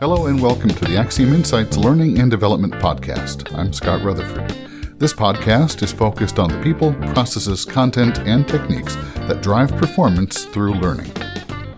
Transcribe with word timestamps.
Hello 0.00 0.26
and 0.28 0.40
welcome 0.40 0.70
to 0.70 0.84
the 0.84 0.96
Axiom 0.96 1.32
Insights 1.32 1.76
Learning 1.76 2.20
and 2.20 2.30
Development 2.30 2.72
Podcast. 2.74 3.52
I'm 3.52 3.72
Scott 3.72 4.00
Rutherford. 4.04 4.48
This 4.96 5.12
podcast 5.12 5.82
is 5.82 5.90
focused 5.90 6.38
on 6.38 6.50
the 6.52 6.62
people, 6.62 6.94
processes, 7.12 7.64
content, 7.64 8.20
and 8.20 8.46
techniques 8.46 8.94
that 9.26 9.42
drive 9.42 9.72
performance 9.76 10.44
through 10.44 10.74
learning. 10.74 11.10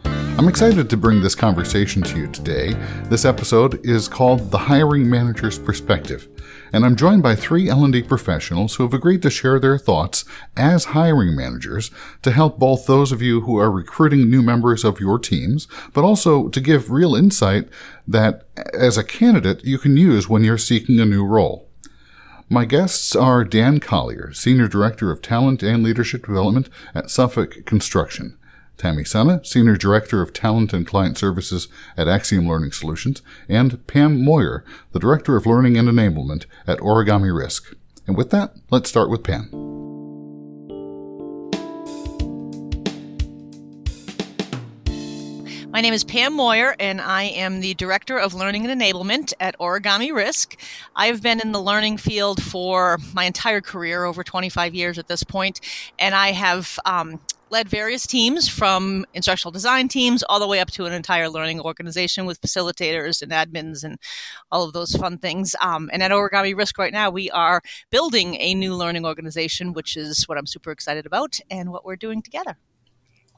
I'm 0.04 0.48
excited 0.48 0.90
to 0.90 0.98
bring 0.98 1.22
this 1.22 1.34
conversation 1.34 2.02
to 2.02 2.18
you 2.18 2.26
today. 2.26 2.74
This 3.04 3.24
episode 3.24 3.82
is 3.86 4.06
called 4.06 4.50
The 4.50 4.58
Hiring 4.58 5.08
Manager's 5.08 5.58
Perspective, 5.58 6.28
and 6.72 6.84
I'm 6.84 6.96
joined 6.96 7.22
by 7.22 7.34
three 7.34 7.68
L&D 7.68 8.02
professionals 8.02 8.74
who 8.74 8.82
have 8.82 8.94
agreed 8.94 9.22
to 9.22 9.30
share 9.30 9.58
their 9.58 9.78
thoughts 9.78 10.24
as 10.56 10.86
hiring 10.86 11.36
managers 11.36 11.90
to 12.22 12.30
help 12.30 12.58
both 12.58 12.86
those 12.86 13.12
of 13.12 13.22
you 13.22 13.42
who 13.42 13.58
are 13.58 13.70
recruiting 13.70 14.30
new 14.30 14.42
members 14.42 14.84
of 14.84 15.00
your 15.00 15.18
teams, 15.18 15.66
but 15.92 16.04
also 16.04 16.48
to 16.48 16.60
give 16.60 16.90
real 16.90 17.14
insight 17.14 17.68
that 18.06 18.44
as 18.74 18.96
a 18.96 19.04
candidate 19.04 19.64
you 19.64 19.78
can 19.78 19.96
use 19.96 20.28
when 20.28 20.44
you're 20.44 20.58
seeking 20.58 21.00
a 21.00 21.04
new 21.04 21.24
role. 21.24 21.68
My 22.48 22.64
guests 22.64 23.14
are 23.14 23.44
Dan 23.44 23.78
Collier, 23.78 24.32
Senior 24.32 24.66
Director 24.66 25.12
of 25.12 25.22
Talent 25.22 25.62
and 25.62 25.84
Leadership 25.84 26.26
Development 26.26 26.68
at 26.94 27.08
Suffolk 27.08 27.64
Construction. 27.64 28.36
Tammy 28.80 29.04
Sena, 29.04 29.44
Senior 29.44 29.76
Director 29.76 30.22
of 30.22 30.32
Talent 30.32 30.72
and 30.72 30.86
Client 30.86 31.18
Services 31.18 31.68
at 31.98 32.08
Axiom 32.08 32.48
Learning 32.48 32.72
Solutions, 32.72 33.20
and 33.46 33.86
Pam 33.86 34.24
Moyer, 34.24 34.64
the 34.92 34.98
Director 34.98 35.36
of 35.36 35.44
Learning 35.44 35.76
and 35.76 35.86
Enablement 35.86 36.46
at 36.66 36.78
Origami 36.78 37.36
Risk. 37.36 37.76
And 38.06 38.16
with 38.16 38.30
that, 38.30 38.54
let's 38.70 38.88
start 38.88 39.10
with 39.10 39.22
Pam. 39.22 39.50
My 45.70 45.82
name 45.82 45.92
is 45.92 46.02
Pam 46.02 46.34
Moyer, 46.34 46.74
and 46.80 47.02
I 47.02 47.24
am 47.24 47.60
the 47.60 47.74
Director 47.74 48.18
of 48.18 48.32
Learning 48.32 48.66
and 48.66 48.80
Enablement 48.80 49.34
at 49.40 49.58
Origami 49.58 50.12
Risk. 50.12 50.58
I've 50.96 51.22
been 51.22 51.38
in 51.38 51.52
the 51.52 51.60
learning 51.60 51.98
field 51.98 52.42
for 52.42 52.98
my 53.12 53.24
entire 53.24 53.60
career, 53.60 54.04
over 54.04 54.24
25 54.24 54.74
years 54.74 54.98
at 54.98 55.06
this 55.06 55.22
point, 55.22 55.60
and 55.98 56.14
I 56.14 56.32
have 56.32 56.78
um, 56.86 57.20
led 57.50 57.68
various 57.68 58.06
teams 58.06 58.48
from 58.48 59.04
instructional 59.12 59.52
design 59.52 59.88
teams 59.88 60.22
all 60.22 60.38
the 60.38 60.46
way 60.46 60.60
up 60.60 60.70
to 60.70 60.86
an 60.86 60.92
entire 60.92 61.28
learning 61.28 61.60
organization 61.60 62.24
with 62.24 62.40
facilitators 62.40 63.22
and 63.22 63.32
admins 63.32 63.84
and 63.84 63.98
all 64.50 64.64
of 64.64 64.72
those 64.72 64.94
fun 64.94 65.18
things. 65.18 65.54
Um, 65.60 65.90
and 65.92 66.02
at 66.02 66.12
Origami 66.12 66.56
Risk 66.56 66.78
right 66.78 66.92
now, 66.92 67.10
we 67.10 67.30
are 67.30 67.60
building 67.90 68.36
a 68.36 68.54
new 68.54 68.74
learning 68.74 69.04
organization, 69.04 69.72
which 69.72 69.96
is 69.96 70.28
what 70.28 70.38
I'm 70.38 70.46
super 70.46 70.70
excited 70.70 71.06
about 71.06 71.38
and 71.50 71.70
what 71.70 71.84
we're 71.84 71.96
doing 71.96 72.22
together. 72.22 72.56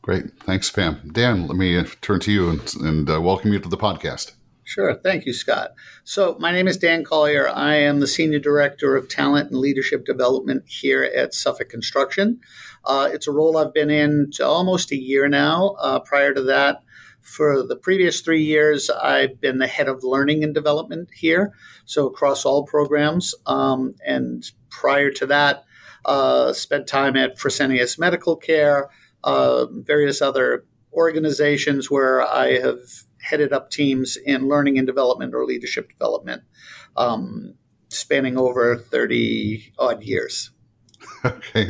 Great. 0.03 0.37
Thanks, 0.41 0.71
Pam. 0.71 1.11
Dan, 1.13 1.47
let 1.47 1.57
me 1.57 1.83
turn 2.01 2.21
to 2.21 2.33
you 2.33 2.51
and, 2.51 2.75
and 2.81 3.11
uh, 3.11 3.21
welcome 3.21 3.53
you 3.53 3.61
to 3.61 3.69
the 3.69 3.77
podcast. 3.77 4.33
Sure. 4.73 4.95
Thank 4.95 5.27
you, 5.27 5.35
Scott. 5.35 5.73
So, 6.03 6.35
my 6.41 6.51
name 6.51 6.67
is 6.67 6.79
Dan 6.79 7.05
Collier. 7.05 7.47
I 7.47 7.75
am 7.75 8.01
the 8.01 8.07
Senior 8.07 8.39
Director 8.39 8.97
of 8.97 9.07
Talent 9.07 9.51
and 9.51 9.61
Leadership 9.61 10.07
Development 10.07 10.63
here 10.67 11.03
at 11.03 11.35
Suffolk 11.35 11.69
Construction. 11.69 12.41
Uh, 12.87 13.07
it's 13.13 13.27
a 13.27 13.33
role 13.33 13.59
I've 13.59 13.75
been 13.75 13.91
in 13.91 14.31
almost 14.43 14.91
a 14.91 14.97
year 14.97 15.29
now. 15.29 15.77
Uh, 15.79 16.01
prior 16.01 16.33
to 16.33 16.41
that, 16.45 16.83
for 17.21 17.63
the 17.63 17.77
previous 17.77 18.23
three 18.23 18.43
years, 18.43 18.89
I've 18.89 19.43
been 19.43 19.59
the 19.59 19.67
head 19.67 19.89
of 19.89 20.05
learning 20.05 20.43
and 20.43 20.55
development 20.55 21.11
here, 21.15 21.53
so 21.85 22.07
across 22.07 22.47
all 22.47 22.65
programs. 22.65 23.35
Um, 23.45 23.95
and 24.07 24.51
prior 24.71 25.11
to 25.11 25.27
that, 25.27 25.65
uh, 26.07 26.55
spent 26.55 26.87
time 26.87 27.15
at 27.15 27.37
Fresenius 27.37 27.99
Medical 27.99 28.37
Care, 28.37 28.89
uh, 29.23 29.67
various 29.71 30.23
other 30.23 30.65
organizations 30.95 31.91
where 31.91 32.23
I 32.23 32.59
have 32.59 32.79
headed 33.23 33.53
up 33.53 33.71
teams 33.71 34.17
in 34.17 34.49
learning 34.49 34.79
and 34.79 34.87
development 34.87 35.35
or 35.35 35.45
leadership 35.45 35.89
development, 35.89 36.43
um, 36.97 37.55
spanning 37.89 38.37
over 38.37 38.77
30 38.77 39.73
odd 39.79 40.03
years. 40.03 40.51
Okay, 41.25 41.69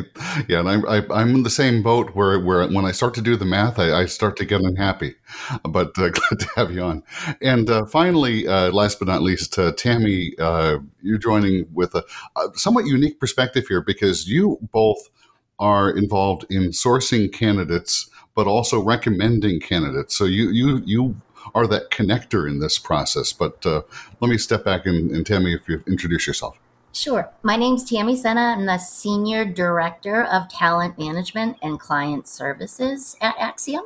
yeah, 0.48 0.60
and 0.60 0.68
I'm 0.68 0.88
I, 0.88 1.04
I'm 1.10 1.34
in 1.34 1.42
the 1.42 1.50
same 1.50 1.82
boat 1.82 2.14
where 2.14 2.40
where 2.40 2.66
when 2.68 2.86
I 2.86 2.92
start 2.92 3.12
to 3.14 3.20
do 3.20 3.36
the 3.36 3.44
math, 3.44 3.78
I, 3.78 3.92
I 3.92 4.06
start 4.06 4.36
to 4.38 4.46
get 4.46 4.62
unhappy. 4.62 5.14
But 5.62 5.98
uh, 5.98 6.08
glad 6.10 6.40
to 6.40 6.48
have 6.56 6.70
you 6.72 6.82
on. 6.82 7.02
And 7.42 7.68
uh, 7.68 7.84
finally, 7.84 8.48
uh, 8.48 8.70
last 8.70 8.98
but 8.98 9.08
not 9.08 9.20
least, 9.20 9.58
uh, 9.58 9.72
Tammy, 9.72 10.32
uh, 10.38 10.78
you're 11.02 11.18
joining 11.18 11.66
with 11.72 11.94
a, 11.94 12.02
a, 12.36 12.48
somewhat 12.54 12.86
unique 12.86 13.20
perspective 13.20 13.66
here 13.68 13.82
because 13.82 14.26
you 14.26 14.58
both 14.72 15.10
are 15.58 15.90
involved 15.90 16.46
in 16.48 16.70
sourcing 16.70 17.30
candidates, 17.30 18.08
but 18.34 18.46
also 18.46 18.82
recommending 18.82 19.60
candidates. 19.60 20.16
So 20.16 20.24
you 20.24 20.48
you 20.48 20.82
you 20.86 21.16
are 21.54 21.66
that 21.66 21.90
connector 21.90 22.48
in 22.48 22.60
this 22.60 22.78
process. 22.78 23.32
But 23.32 23.64
uh, 23.64 23.82
let 24.20 24.28
me 24.28 24.38
step 24.38 24.64
back 24.64 24.86
and, 24.86 25.10
and 25.10 25.26
Tammy, 25.26 25.54
if 25.54 25.68
you 25.68 25.82
introduce 25.86 26.26
yourself. 26.26 26.58
Sure. 26.94 27.30
My 27.42 27.56
name's 27.56 27.88
Tammy 27.88 28.16
Sena. 28.16 28.54
I'm 28.56 28.66
the 28.66 28.76
Senior 28.76 29.46
Director 29.46 30.24
of 30.24 30.48
Talent 30.50 30.98
Management 30.98 31.56
and 31.62 31.80
Client 31.80 32.28
Services 32.28 33.16
at 33.22 33.34
Axiom. 33.38 33.84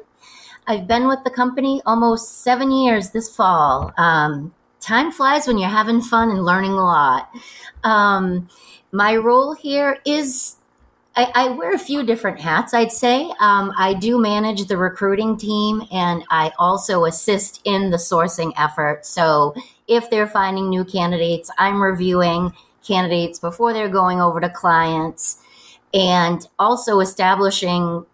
I've 0.67 0.89
been 0.89 1.07
with 1.07 1.23
the 1.23 1.31
company 1.31 1.81
almost 1.87 2.43
seven 2.43 2.73
years 2.73 3.11
this 3.11 3.35
fall. 3.35 3.93
Um, 3.97 4.53
time 4.81 5.13
flies 5.13 5.47
when 5.47 5.59
you're 5.59 5.71
having 5.71 6.01
fun 6.01 6.31
and 6.31 6.45
learning 6.45 6.73
a 6.73 6.85
lot. 6.85 7.31
Um, 7.85 8.49
my 8.91 9.15
role 9.15 9.55
here 9.55 9.99
is 10.05 10.57
I, 11.17 11.33
I, 11.35 11.49
wear 11.49 11.73
a 11.73 11.79
few 11.79 12.03
different 12.03 12.39
hats, 12.39 12.75
I'd 12.75 12.93
say. 12.93 13.33
Um, 13.41 13.73
I 13.79 13.95
do 13.95 14.19
manage 14.21 14.67
the 14.67 14.77
recruiting 14.77 15.39
team 15.39 15.83
and 15.91 16.23
I 16.31 16.53
also 16.59 17.07
assist 17.07 17.63
in 17.65 17.91
the 17.91 17.97
sourcing 17.97 18.53
effort. 18.59 19.07
So 19.07 19.55
if 19.89 20.11
they're 20.11 20.27
finding 20.27 20.69
new 20.69 20.85
candidates, 20.85 21.51
I'm 21.57 21.83
reviewing 21.83 22.53
candidates 22.87 23.39
before 23.39 23.73
they're 23.73 23.89
going 23.89 24.21
over 24.21 24.41
to 24.41 24.51
clients 24.51 25.43
and 25.95 26.47
also 26.59 27.01
establishing 27.01 28.05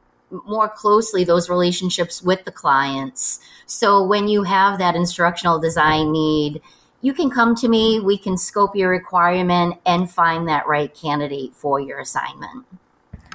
more 0.47 0.69
closely 0.69 1.25
those 1.25 1.51
relationships 1.51 2.23
with 2.23 2.45
the 2.45 2.53
clients. 2.53 3.41
So 3.67 4.05
when 4.05 4.29
you 4.29 4.45
have 4.45 4.79
that 4.79 4.95
instructional 4.95 5.59
design 5.59 6.13
need, 6.13 6.63
you 7.01 7.13
can 7.13 7.31
come 7.31 7.57
to 7.57 7.69
me, 7.69 7.99
we 7.99 8.17
can 8.17 8.39
scope 8.39 8.77
your 8.77 8.91
requirement 8.91 9.75
and 9.85 10.09
find 10.09 10.47
that 10.49 10.69
right 10.69 10.95
candidate 10.95 11.53
for 11.57 11.81
your 11.81 11.99
assignment. 11.99 12.65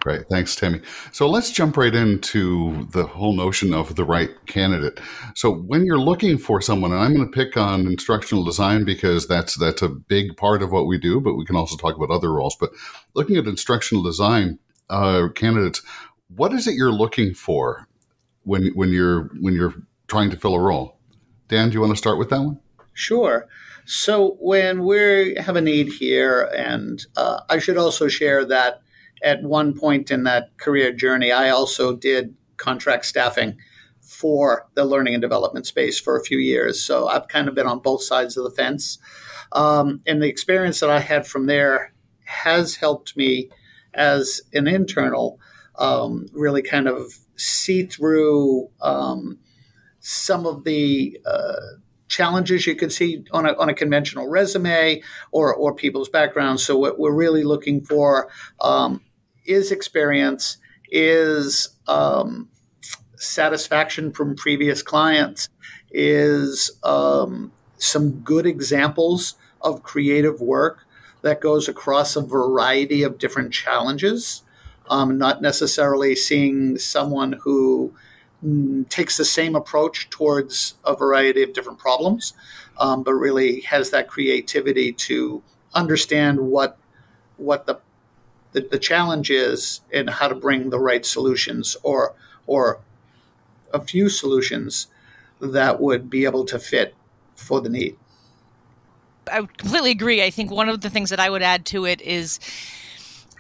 Great. 0.01 0.27
Thanks, 0.29 0.55
Tammy. 0.55 0.81
So 1.11 1.29
let's 1.29 1.51
jump 1.51 1.75
right 1.75 1.93
into 1.93 2.87
the 2.91 3.05
whole 3.05 3.33
notion 3.33 3.73
of 3.73 3.95
the 3.95 4.03
right 4.03 4.29
candidate. 4.45 4.99
So 5.35 5.51
when 5.51 5.85
you're 5.85 5.99
looking 5.99 6.37
for 6.37 6.61
someone, 6.61 6.91
and 6.91 7.01
I'm 7.01 7.15
going 7.15 7.29
to 7.29 7.35
pick 7.35 7.57
on 7.57 7.87
instructional 7.87 8.43
design 8.43 8.85
because 8.85 9.27
that's 9.27 9.55
that's 9.55 9.81
a 9.81 9.89
big 9.89 10.37
part 10.37 10.61
of 10.61 10.71
what 10.71 10.87
we 10.87 10.97
do, 10.97 11.19
but 11.19 11.35
we 11.35 11.45
can 11.45 11.55
also 11.55 11.75
talk 11.75 11.95
about 11.95 12.11
other 12.11 12.31
roles. 12.31 12.55
But 12.59 12.71
looking 13.15 13.37
at 13.37 13.47
instructional 13.47 14.03
design 14.03 14.59
uh, 14.89 15.29
candidates, 15.35 15.81
what 16.27 16.53
is 16.53 16.67
it 16.67 16.75
you're 16.75 16.91
looking 16.91 17.33
for 17.33 17.87
when 18.43 18.67
when 18.75 18.89
you're 18.89 19.29
when 19.39 19.55
you're 19.55 19.75
trying 20.07 20.29
to 20.29 20.37
fill 20.37 20.55
a 20.55 20.61
role? 20.61 20.99
Dan, 21.47 21.69
do 21.69 21.73
you 21.73 21.81
want 21.81 21.91
to 21.91 21.97
start 21.97 22.17
with 22.17 22.29
that 22.29 22.41
one? 22.41 22.59
Sure. 22.93 23.47
So 23.85 24.37
when 24.41 24.83
we 24.83 25.35
have 25.39 25.55
a 25.55 25.61
need 25.61 25.87
here, 25.87 26.49
and 26.55 27.05
uh, 27.15 27.41
I 27.49 27.59
should 27.59 27.77
also 27.77 28.07
share 28.07 28.43
that 28.45 28.81
at 29.23 29.43
one 29.43 29.73
point 29.73 30.11
in 30.11 30.23
that 30.23 30.57
career 30.57 30.91
journey, 30.91 31.31
I 31.31 31.49
also 31.49 31.95
did 31.95 32.35
contract 32.57 33.05
staffing 33.05 33.57
for 34.01 34.67
the 34.75 34.85
learning 34.85 35.13
and 35.13 35.21
development 35.21 35.67
space 35.67 35.99
for 35.99 36.17
a 36.17 36.23
few 36.23 36.37
years. 36.37 36.81
So 36.81 37.07
I've 37.07 37.27
kind 37.27 37.47
of 37.47 37.55
been 37.55 37.67
on 37.67 37.79
both 37.79 38.01
sides 38.03 38.37
of 38.37 38.43
the 38.43 38.51
fence. 38.51 38.97
Um, 39.51 40.01
and 40.07 40.21
the 40.21 40.27
experience 40.27 40.79
that 40.79 40.89
I 40.89 40.99
had 40.99 41.27
from 41.27 41.45
there 41.45 41.93
has 42.25 42.75
helped 42.75 43.17
me 43.17 43.49
as 43.93 44.41
an 44.53 44.67
internal 44.67 45.39
um, 45.77 46.27
really 46.33 46.61
kind 46.61 46.87
of 46.87 47.19
see 47.35 47.85
through 47.85 48.69
um, 48.81 49.39
some 49.99 50.45
of 50.45 50.63
the 50.63 51.19
uh, 51.25 51.55
challenges 52.07 52.65
you 52.65 52.75
could 52.75 52.91
see 52.91 53.25
on 53.31 53.45
a, 53.45 53.53
on 53.57 53.69
a 53.69 53.73
conventional 53.73 54.27
resume 54.27 55.01
or, 55.31 55.53
or 55.53 55.75
people's 55.75 56.09
backgrounds. 56.09 56.63
So 56.63 56.77
what 56.77 56.97
we're 56.97 57.13
really 57.13 57.43
looking 57.43 57.83
for 57.83 58.29
um, 58.61 59.01
is 59.47 59.71
experience, 59.71 60.57
is 60.91 61.69
um, 61.87 62.49
satisfaction 63.15 64.11
from 64.11 64.35
previous 64.35 64.81
clients, 64.81 65.49
is 65.91 66.71
um, 66.83 67.51
some 67.77 68.19
good 68.19 68.45
examples 68.45 69.35
of 69.61 69.83
creative 69.83 70.39
work 70.41 70.85
that 71.21 71.41
goes 71.41 71.67
across 71.67 72.15
a 72.15 72.21
variety 72.21 73.03
of 73.03 73.17
different 73.17 73.53
challenges. 73.53 74.43
Um, 74.89 75.17
not 75.17 75.41
necessarily 75.41 76.15
seeing 76.15 76.77
someone 76.77 77.33
who 77.43 77.93
mm, 78.45 78.87
takes 78.87 79.17
the 79.17 79.25
same 79.25 79.53
approach 79.53 80.09
towards 80.09 80.75
a 80.85 80.95
variety 80.95 81.43
of 81.43 81.51
different 81.51 81.79
problems, 81.79 82.33
um, 82.77 83.03
but 83.03 83.13
really 83.13 83.61
has 83.61 83.89
that 83.89 84.07
creativity 84.07 84.93
to 84.93 85.43
understand 85.73 86.39
what 86.39 86.77
what 87.35 87.65
the 87.65 87.79
the, 88.57 88.67
the 88.67 88.79
challenge 88.79 89.29
is 89.29 89.81
in 89.91 90.07
how 90.07 90.27
to 90.27 90.35
bring 90.35 90.69
the 90.69 90.79
right 90.79 91.05
solutions 91.05 91.77
or 91.83 92.15
or 92.47 92.79
a 93.73 93.81
few 93.81 94.09
solutions 94.09 94.87
that 95.39 95.79
would 95.79 96.09
be 96.09 96.25
able 96.25 96.45
to 96.45 96.57
fit 96.57 96.95
for 97.35 97.61
the 97.61 97.69
need. 97.69 97.95
I 99.31 99.41
completely 99.57 99.91
agree. 99.91 100.23
I 100.23 100.29
think 100.29 100.49
one 100.49 100.69
of 100.69 100.81
the 100.81 100.89
things 100.89 101.09
that 101.09 101.19
I 101.19 101.29
would 101.29 101.41
add 101.41 101.65
to 101.67 101.85
it 101.85 102.01
is 102.01 102.39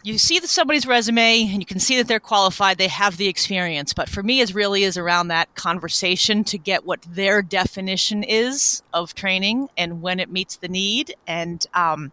you 0.03 0.17
see 0.17 0.39
somebody's 0.41 0.85
resume 0.85 1.49
and 1.51 1.61
you 1.61 1.65
can 1.65 1.79
see 1.79 1.97
that 1.97 2.07
they're 2.07 2.19
qualified, 2.19 2.77
they 2.77 2.89
have 2.89 3.17
the 3.17 3.27
experience. 3.27 3.93
But 3.93 4.09
for 4.09 4.21
me, 4.21 4.41
it 4.41 4.53
really 4.53 4.83
is 4.83 4.97
around 4.97 5.29
that 5.29 5.55
conversation 5.55 6.43
to 6.45 6.57
get 6.57 6.85
what 6.85 7.01
their 7.09 7.41
definition 7.41 8.23
is 8.23 8.83
of 8.93 9.15
training 9.15 9.69
and 9.77 10.01
when 10.01 10.19
it 10.19 10.29
meets 10.29 10.57
the 10.57 10.67
need 10.67 11.15
and 11.25 11.65
um, 11.73 12.11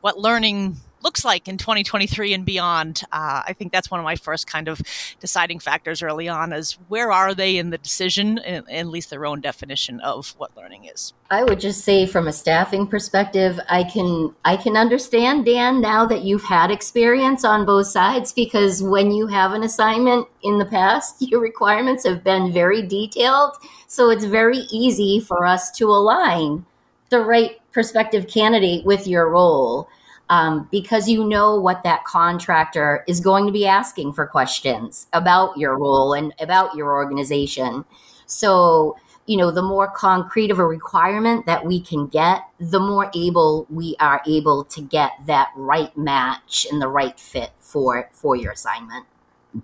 what 0.00 0.18
learning 0.18 0.76
looks 1.02 1.24
like 1.24 1.48
in 1.48 1.56
2023 1.56 2.34
and 2.34 2.44
beyond. 2.44 3.02
Uh, 3.12 3.42
I 3.46 3.52
think 3.52 3.72
that's 3.72 3.90
one 3.90 4.00
of 4.00 4.04
my 4.04 4.16
first 4.16 4.46
kind 4.46 4.68
of 4.68 4.80
deciding 5.20 5.58
factors 5.58 6.02
early 6.02 6.28
on 6.28 6.52
is 6.52 6.78
where 6.88 7.10
are 7.12 7.34
they 7.34 7.56
in 7.56 7.70
the 7.70 7.78
decision, 7.78 8.38
and 8.38 8.68
at 8.70 8.86
least 8.86 9.10
their 9.10 9.26
own 9.26 9.40
definition 9.40 10.00
of 10.00 10.34
what 10.38 10.56
learning 10.56 10.84
is. 10.84 11.12
I 11.30 11.44
would 11.44 11.60
just 11.60 11.84
say 11.84 12.06
from 12.06 12.26
a 12.26 12.32
staffing 12.32 12.86
perspective, 12.86 13.60
I 13.68 13.84
can 13.84 14.34
I 14.44 14.56
can 14.56 14.76
understand 14.76 15.46
Dan 15.46 15.80
now 15.80 16.04
that 16.06 16.22
you've 16.22 16.44
had 16.44 16.70
experience 16.70 17.44
on 17.44 17.66
both 17.66 17.86
sides 17.86 18.32
because 18.32 18.82
when 18.82 19.12
you 19.12 19.28
have 19.28 19.52
an 19.52 19.62
assignment 19.62 20.26
in 20.42 20.58
the 20.58 20.64
past, 20.64 21.16
your 21.20 21.40
requirements 21.40 22.04
have 22.06 22.24
been 22.24 22.52
very 22.52 22.82
detailed, 22.82 23.54
so 23.86 24.10
it's 24.10 24.24
very 24.24 24.66
easy 24.70 25.20
for 25.20 25.46
us 25.46 25.70
to 25.72 25.86
align 25.86 26.66
the 27.10 27.20
right 27.20 27.60
prospective 27.72 28.26
candidate 28.26 28.84
with 28.84 29.06
your 29.06 29.28
role 29.28 29.88
um, 30.30 30.68
because 30.70 31.08
you 31.08 31.24
know 31.24 31.60
what 31.60 31.82
that 31.82 32.04
contractor 32.04 33.04
is 33.06 33.20
going 33.20 33.46
to 33.46 33.52
be 33.52 33.66
asking 33.66 34.12
for 34.12 34.26
questions 34.26 35.08
about 35.12 35.58
your 35.58 35.76
role 35.76 36.14
and 36.14 36.32
about 36.40 36.74
your 36.76 36.92
organization. 36.92 37.84
So, 38.26 38.96
you 39.26 39.36
know, 39.36 39.50
the 39.50 39.62
more 39.62 39.90
concrete 39.90 40.52
of 40.52 40.60
a 40.60 40.64
requirement 40.64 41.46
that 41.46 41.66
we 41.66 41.80
can 41.80 42.06
get, 42.06 42.42
the 42.60 42.78
more 42.78 43.10
able 43.14 43.66
we 43.68 43.96
are 43.98 44.22
able 44.26 44.64
to 44.64 44.80
get 44.80 45.10
that 45.26 45.50
right 45.56 45.94
match 45.96 46.64
and 46.70 46.80
the 46.80 46.88
right 46.88 47.18
fit 47.18 47.50
for 47.58 48.08
for 48.12 48.36
your 48.36 48.52
assignment. 48.52 49.06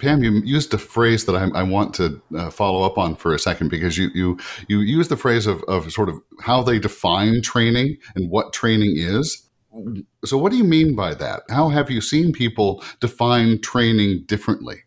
Pam, 0.01 0.25
you 0.25 0.33
used 0.45 0.75
a 0.75 0.79
phrase 0.79 1.27
that 1.27 1.37
I, 1.37 1.61
I 1.61 1.63
want 1.63 1.95
to 1.95 2.21
uh, 2.37 2.51
follow 2.51 2.83
up 2.83 2.99
on 2.99 3.15
for 3.15 3.33
a 3.33 3.39
second 3.39 3.69
because 3.69 3.97
you 3.97 4.11
you 4.15 4.37
you 4.67 4.81
used 4.81 5.13
the 5.13 5.17
phrase 5.17 5.47
of, 5.47 5.63
of 5.69 5.93
sort 5.93 6.09
of 6.09 6.21
how 6.41 6.65
they 6.65 6.81
define 6.81 7.41
training 7.41 7.99
and 8.17 8.29
what 8.29 8.53
training 8.53 8.95
is 8.97 9.46
so, 10.25 10.39
what 10.39 10.53
do 10.53 10.59
you 10.59 10.65
mean 10.65 10.95
by 10.95 11.15
that? 11.15 11.43
How 11.51 11.69
have 11.69 11.91
you 11.91 12.01
seen 12.01 12.33
people 12.33 12.83
define 13.01 13.61
training 13.61 14.25
differently? 14.27 14.83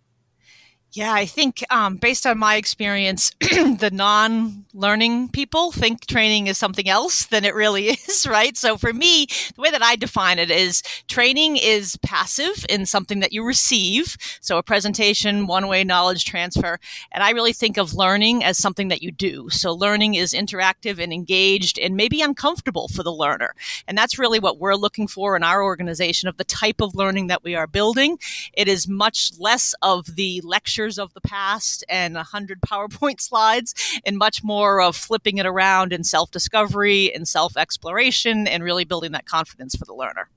Yeah, 0.94 1.13
I 1.13 1.27
think 1.27 1.63
um, 1.69 1.97
based 1.97 2.25
on 2.25 2.39
my 2.39 2.56
experience, 2.56 3.30
the 3.39 3.91
non 3.94 4.65
learning 4.74 5.30
people 5.30 5.71
think 5.71 6.07
training 6.07 6.47
is 6.47 6.57
something 6.57 6.89
else 6.89 7.27
than 7.27 7.45
it 7.45 7.53
really 7.53 7.89
is, 8.07 8.25
right? 8.27 8.57
So 8.57 8.75
for 8.75 8.91
me, 8.91 9.27
the 9.56 9.62
way 9.62 9.69
that 9.69 9.83
I 9.83 9.95
define 9.95 10.39
it 10.39 10.50
is 10.50 10.81
training 11.07 11.57
is 11.57 11.95
passive 11.97 12.65
in 12.69 12.88
something 12.88 13.19
that 13.19 13.31
you 13.31 13.45
receive. 13.45 14.18
So 14.41 14.57
a 14.57 14.63
presentation, 14.63 15.45
one 15.45 15.68
way 15.68 15.83
knowledge 15.83 16.25
transfer. 16.25 16.80
And 17.12 17.24
I 17.24 17.31
really 17.31 17.53
think 17.53 17.77
of 17.77 17.94
learning 17.94 18.44
as 18.44 18.57
something 18.57 18.88
that 18.88 19.03
you 19.03 19.12
do. 19.12 19.47
So 19.51 19.71
learning 19.71 20.15
is 20.15 20.33
interactive 20.33 20.97
and 20.97 21.13
engaged 21.13 21.77
and 21.77 21.95
maybe 21.95 22.21
uncomfortable 22.21 22.88
for 22.88 23.03
the 23.03 23.13
learner. 23.13 23.53
And 23.88 23.95
that's 23.95 24.18
really 24.18 24.39
what 24.39 24.57
we're 24.57 24.75
looking 24.75 25.07
for 25.07 25.35
in 25.35 25.44
our 25.44 25.63
organization 25.63 26.27
of 26.27 26.38
the 26.38 26.44
type 26.45 26.81
of 26.81 26.95
learning 26.95 27.27
that 27.27 27.44
we 27.44 27.53
are 27.53 27.68
building. 27.68 28.18
It 28.53 28.68
is 28.68 28.88
much 28.88 29.33
less 29.38 29.75
of 29.83 30.15
the 30.15 30.42
lecture 30.44 30.79
pictures 30.80 30.98
of 30.98 31.14
the 31.14 31.22
past 31.22 31.84
and 31.90 32.16
a 32.16 32.24
hundred 32.24 32.62
PowerPoint 32.72 33.20
slides, 33.20 33.74
and 34.06 34.18
much 34.18 34.44
more 34.44 34.81
of 34.81 34.96
flipping 34.96 35.38
it 35.38 35.46
around 35.46 35.92
in 35.92 36.04
self 36.04 36.31
discovery 36.31 37.14
and 37.14 37.28
self 37.28 37.58
exploration 37.58 38.48
and 38.48 38.64
really 38.64 38.86
building 38.86 39.12
that 39.12 39.26
confidence 39.26 39.76
for 39.76 39.86
the 39.86 39.94
learner. 39.94 40.30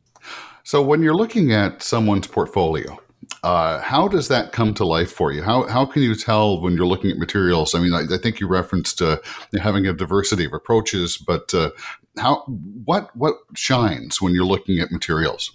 So, 0.64 0.82
when 0.82 1.02
you're 1.02 1.14
looking 1.14 1.52
at 1.52 1.82
someone's 1.82 2.26
portfolio, 2.26 2.98
uh, 3.44 3.80
how 3.80 4.08
does 4.08 4.26
that 4.28 4.50
come 4.52 4.74
to 4.74 4.84
life 4.84 5.12
for 5.12 5.32
you? 5.32 5.42
How, 5.42 5.68
how 5.68 5.86
can 5.86 6.02
you 6.02 6.16
tell 6.16 6.60
when 6.60 6.74
you're 6.76 6.86
looking 6.86 7.10
at 7.10 7.18
materials? 7.18 7.74
I 7.74 7.80
mean, 7.80 7.94
I, 7.94 8.02
I 8.12 8.18
think 8.18 8.40
you 8.40 8.48
referenced 8.48 9.00
uh, 9.00 9.18
having 9.60 9.86
a 9.86 9.92
diversity 9.92 10.44
of 10.44 10.52
approaches, 10.52 11.18
but 11.18 11.54
uh, 11.54 11.70
how 12.18 12.42
what 12.84 13.14
what 13.16 13.36
shines 13.54 14.20
when 14.20 14.34
you're 14.34 14.44
looking 14.44 14.80
at 14.80 14.90
materials? 14.90 15.52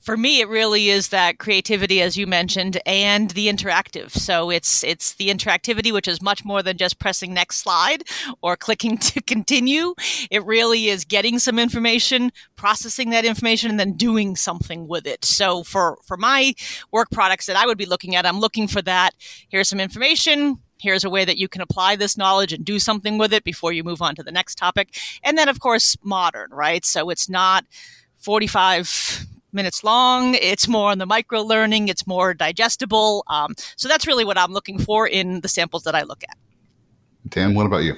For 0.00 0.16
me 0.16 0.40
it 0.40 0.48
really 0.48 0.88
is 0.88 1.08
that 1.08 1.38
creativity 1.38 2.00
as 2.00 2.16
you 2.16 2.26
mentioned 2.26 2.80
and 2.86 3.30
the 3.30 3.48
interactive. 3.48 4.10
So 4.10 4.50
it's 4.50 4.82
it's 4.82 5.14
the 5.14 5.28
interactivity 5.28 5.92
which 5.92 6.08
is 6.08 6.22
much 6.22 6.44
more 6.44 6.62
than 6.62 6.76
just 6.76 6.98
pressing 6.98 7.34
next 7.34 7.56
slide 7.56 8.04
or 8.42 8.56
clicking 8.56 8.98
to 9.10 9.22
continue. 9.22 9.94
It 10.30 10.44
really 10.44 10.88
is 10.88 11.04
getting 11.04 11.38
some 11.38 11.58
information 11.58 12.32
processing 12.56 13.10
that 13.10 13.24
information 13.24 13.70
and 13.70 13.78
then 13.78 13.92
doing 13.92 14.36
something 14.36 14.88
with 14.88 15.06
it. 15.06 15.24
So 15.24 15.62
for 15.62 15.98
for 16.04 16.16
my 16.16 16.54
work 16.90 17.10
products 17.10 17.46
that 17.46 17.56
i 17.56 17.66
would 17.66 17.78
be 17.78 17.86
looking 17.86 18.16
at 18.16 18.26
i'm 18.26 18.40
looking 18.40 18.66
for 18.66 18.82
that. 18.82 19.14
Here's 19.48 19.68
some 19.68 19.80
information. 19.80 20.58
Here's 20.78 21.04
a 21.04 21.10
way 21.10 21.26
that 21.26 21.36
you 21.36 21.46
can 21.46 21.60
apply 21.60 21.96
this 21.96 22.16
knowledge 22.16 22.54
and 22.54 22.64
do 22.64 22.78
something 22.78 23.18
with 23.18 23.34
it 23.34 23.44
before 23.44 23.70
you 23.70 23.84
move 23.84 24.00
on 24.00 24.14
to 24.14 24.22
the 24.22 24.32
next 24.32 24.54
topic. 24.54 24.96
And 25.22 25.36
then 25.36 25.48
of 25.48 25.60
course 25.60 25.96
modern 26.02 26.50
right? 26.50 26.84
So 26.84 27.10
it's 27.10 27.28
not 27.28 27.66
45 28.16 29.26
minutes 29.52 29.84
long. 29.84 30.34
It's 30.34 30.68
more 30.68 30.90
on 30.90 30.98
the 30.98 31.06
micro 31.06 31.42
learning. 31.42 31.88
It's 31.88 32.06
more 32.06 32.34
digestible. 32.34 33.24
Um, 33.26 33.54
so 33.76 33.88
that's 33.88 34.06
really 34.06 34.24
what 34.24 34.38
I'm 34.38 34.52
looking 34.52 34.78
for 34.78 35.06
in 35.06 35.40
the 35.40 35.48
samples 35.48 35.84
that 35.84 35.94
I 35.94 36.02
look 36.02 36.22
at. 36.28 36.36
Dan, 37.28 37.54
what 37.54 37.66
about 37.66 37.84
you? 37.84 37.96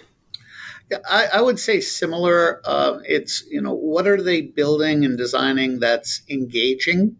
Yeah, 0.90 0.98
I, 1.08 1.26
I 1.34 1.40
would 1.40 1.58
say 1.58 1.80
similar. 1.80 2.60
Uh, 2.64 2.98
it's 3.04 3.44
you 3.48 3.60
know 3.60 3.74
what 3.74 4.06
are 4.06 4.20
they 4.20 4.42
building 4.42 5.04
and 5.04 5.16
designing 5.16 5.80
that's 5.80 6.22
engaging, 6.28 7.16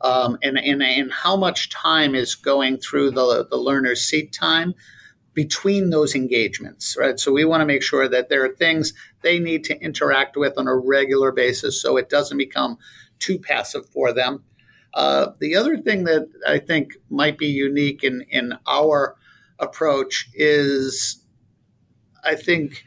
um, 0.00 0.38
and, 0.42 0.58
and 0.58 0.82
and 0.82 1.12
how 1.12 1.36
much 1.36 1.70
time 1.70 2.14
is 2.14 2.34
going 2.34 2.78
through 2.78 3.12
the 3.12 3.46
the 3.48 3.56
learner's 3.56 4.02
seat 4.02 4.32
time 4.32 4.74
between 5.34 5.90
those 5.90 6.14
engagements, 6.14 6.96
right? 6.98 7.18
So 7.18 7.32
we 7.32 7.44
want 7.44 7.62
to 7.62 7.66
make 7.66 7.82
sure 7.82 8.06
that 8.08 8.28
there 8.28 8.44
are 8.44 8.54
things 8.54 8.92
they 9.22 9.38
need 9.38 9.64
to 9.64 9.80
interact 9.80 10.36
with 10.36 10.58
on 10.58 10.66
a 10.66 10.76
regular 10.76 11.32
basis, 11.32 11.80
so 11.80 11.96
it 11.96 12.10
doesn't 12.10 12.38
become 12.38 12.76
too 13.22 13.38
passive 13.38 13.88
for 13.88 14.12
them. 14.12 14.44
Uh, 14.94 15.32
the 15.38 15.56
other 15.56 15.78
thing 15.78 16.04
that 16.04 16.28
I 16.46 16.58
think 16.58 16.96
might 17.08 17.38
be 17.38 17.46
unique 17.46 18.04
in, 18.04 18.26
in 18.28 18.54
our 18.66 19.16
approach 19.58 20.28
is 20.34 21.24
I 22.24 22.34
think 22.34 22.84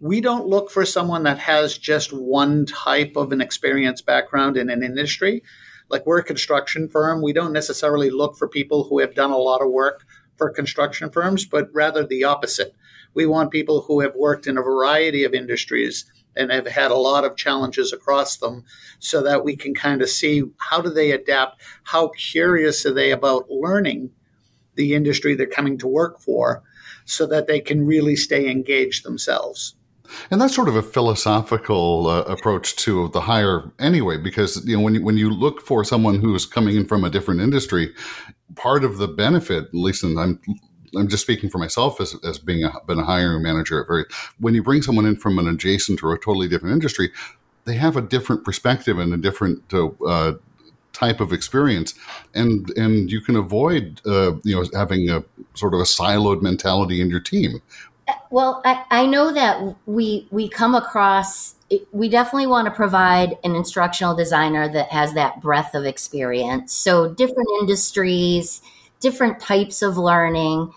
we 0.00 0.20
don't 0.20 0.46
look 0.46 0.70
for 0.70 0.84
someone 0.84 1.24
that 1.24 1.38
has 1.38 1.76
just 1.76 2.12
one 2.12 2.66
type 2.66 3.16
of 3.16 3.32
an 3.32 3.40
experience 3.40 4.02
background 4.02 4.56
in 4.56 4.70
an 4.70 4.82
industry. 4.82 5.42
Like 5.88 6.06
we're 6.06 6.18
a 6.18 6.24
construction 6.24 6.88
firm, 6.88 7.22
we 7.22 7.32
don't 7.32 7.52
necessarily 7.52 8.10
look 8.10 8.36
for 8.36 8.48
people 8.48 8.84
who 8.84 8.98
have 9.00 9.14
done 9.14 9.30
a 9.30 9.38
lot 9.38 9.62
of 9.62 9.70
work 9.70 10.04
for 10.36 10.50
construction 10.50 11.10
firms, 11.10 11.46
but 11.46 11.68
rather 11.72 12.06
the 12.06 12.24
opposite. 12.24 12.74
We 13.14 13.24
want 13.26 13.50
people 13.50 13.82
who 13.82 14.00
have 14.00 14.14
worked 14.14 14.46
in 14.46 14.58
a 14.58 14.62
variety 14.62 15.24
of 15.24 15.32
industries 15.32 16.04
and 16.36 16.50
have 16.50 16.66
had 16.66 16.90
a 16.90 16.96
lot 16.96 17.24
of 17.24 17.36
challenges 17.36 17.92
across 17.92 18.36
them 18.36 18.64
so 18.98 19.22
that 19.22 19.44
we 19.44 19.56
can 19.56 19.74
kind 19.74 20.02
of 20.02 20.08
see 20.08 20.42
how 20.58 20.80
do 20.80 20.90
they 20.90 21.10
adapt 21.10 21.60
how 21.84 22.08
curious 22.08 22.84
are 22.86 22.94
they 22.94 23.10
about 23.10 23.50
learning 23.50 24.10
the 24.76 24.94
industry 24.94 25.34
they're 25.34 25.46
coming 25.46 25.78
to 25.78 25.86
work 25.86 26.20
for 26.20 26.62
so 27.04 27.26
that 27.26 27.46
they 27.46 27.60
can 27.60 27.86
really 27.86 28.16
stay 28.16 28.50
engaged 28.50 29.04
themselves. 29.04 29.74
And 30.30 30.40
that's 30.40 30.54
sort 30.54 30.68
of 30.68 30.76
a 30.76 30.82
philosophical 30.82 32.06
uh, 32.06 32.22
approach 32.22 32.76
to 32.76 33.08
the 33.08 33.22
hire 33.22 33.72
anyway 33.80 34.16
because 34.16 34.64
you 34.64 34.76
know 34.76 34.82
when 34.82 34.94
you, 34.94 35.04
when 35.04 35.16
you 35.16 35.30
look 35.30 35.60
for 35.60 35.84
someone 35.84 36.20
who's 36.20 36.46
coming 36.46 36.76
in 36.76 36.86
from 36.86 37.02
a 37.02 37.10
different 37.10 37.40
industry 37.40 37.92
part 38.54 38.84
of 38.84 38.98
the 38.98 39.08
benefit 39.08 39.64
at 39.64 39.74
least 39.74 40.04
in, 40.04 40.16
i'm 40.16 40.40
I'm 40.96 41.08
just 41.08 41.22
speaking 41.22 41.50
for 41.50 41.58
myself 41.58 42.00
as, 42.00 42.16
as 42.24 42.38
being 42.38 42.64
a, 42.64 42.72
been 42.86 42.98
a 42.98 43.04
hiring 43.04 43.42
manager 43.42 43.80
at 43.80 43.86
very, 43.86 44.04
when 44.38 44.54
you 44.54 44.62
bring 44.62 44.82
someone 44.82 45.06
in 45.06 45.16
from 45.16 45.38
an 45.38 45.48
adjacent 45.48 46.02
or 46.02 46.12
a 46.12 46.18
totally 46.18 46.48
different 46.48 46.72
industry, 46.72 47.10
they 47.64 47.74
have 47.74 47.96
a 47.96 48.02
different 48.02 48.44
perspective 48.44 48.98
and 48.98 49.12
a 49.12 49.16
different 49.16 49.62
uh, 49.72 49.88
uh, 50.06 50.34
type 50.92 51.20
of 51.20 51.32
experience, 51.32 51.94
and 52.34 52.70
and 52.70 53.10
you 53.12 53.20
can 53.20 53.36
avoid 53.36 54.00
uh, 54.06 54.32
you 54.44 54.56
know 54.56 54.64
having 54.72 55.10
a 55.10 55.22
sort 55.54 55.74
of 55.74 55.80
a 55.80 55.84
siloed 55.84 56.40
mentality 56.40 57.00
in 57.00 57.10
your 57.10 57.20
team. 57.20 57.60
Well, 58.30 58.62
I, 58.64 58.84
I 58.90 59.06
know 59.06 59.32
that 59.32 59.76
we 59.86 60.26
we 60.30 60.48
come 60.48 60.74
across. 60.74 61.54
We 61.92 62.08
definitely 62.08 62.46
want 62.46 62.66
to 62.66 62.70
provide 62.70 63.36
an 63.42 63.56
instructional 63.56 64.14
designer 64.14 64.68
that 64.72 64.90
has 64.90 65.14
that 65.14 65.42
breadth 65.42 65.74
of 65.74 65.84
experience. 65.84 66.72
So 66.72 67.12
different 67.12 67.48
industries, 67.60 68.62
different 69.00 69.40
types 69.40 69.82
of 69.82 69.98
learning 69.98 70.72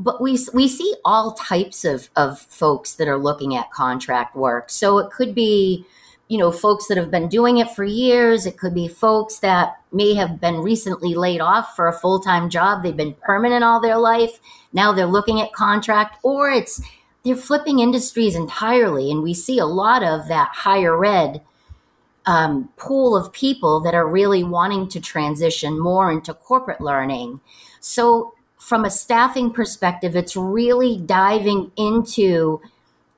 but 0.00 0.20
we 0.20 0.38
we 0.54 0.66
see 0.66 0.94
all 1.04 1.32
types 1.32 1.84
of 1.84 2.08
of 2.16 2.40
folks 2.40 2.94
that 2.94 3.06
are 3.06 3.18
looking 3.18 3.54
at 3.54 3.70
contract 3.70 4.34
work. 4.34 4.70
So 4.70 4.98
it 4.98 5.10
could 5.10 5.34
be, 5.34 5.84
you 6.28 6.38
know, 6.38 6.50
folks 6.50 6.88
that 6.88 6.96
have 6.96 7.10
been 7.10 7.28
doing 7.28 7.58
it 7.58 7.70
for 7.70 7.84
years. 7.84 8.46
It 8.46 8.56
could 8.56 8.74
be 8.74 8.88
folks 8.88 9.38
that 9.40 9.80
may 9.92 10.14
have 10.14 10.40
been 10.40 10.62
recently 10.62 11.14
laid 11.14 11.40
off 11.40 11.76
for 11.76 11.86
a 11.86 11.92
full 11.92 12.18
time 12.18 12.48
job. 12.48 12.82
They've 12.82 12.96
been 12.96 13.14
permanent 13.14 13.62
all 13.62 13.80
their 13.80 13.98
life. 13.98 14.40
Now 14.72 14.92
they're 14.92 15.06
looking 15.06 15.40
at 15.40 15.52
contract, 15.52 16.18
or 16.22 16.50
it's 16.50 16.80
they're 17.22 17.36
flipping 17.36 17.80
industries 17.80 18.34
entirely. 18.34 19.10
And 19.10 19.22
we 19.22 19.34
see 19.34 19.58
a 19.58 19.66
lot 19.66 20.02
of 20.02 20.28
that 20.28 20.48
higher 20.52 21.04
ed 21.04 21.42
um, 22.24 22.70
pool 22.76 23.14
of 23.16 23.32
people 23.32 23.80
that 23.80 23.94
are 23.94 24.08
really 24.08 24.44
wanting 24.44 24.88
to 24.88 25.00
transition 25.00 25.78
more 25.78 26.10
into 26.10 26.32
corporate 26.32 26.80
learning. 26.80 27.40
So, 27.80 28.34
from 28.70 28.84
a 28.84 28.90
staffing 28.90 29.50
perspective, 29.50 30.14
it's 30.14 30.36
really 30.36 30.96
diving 30.96 31.72
into, 31.76 32.60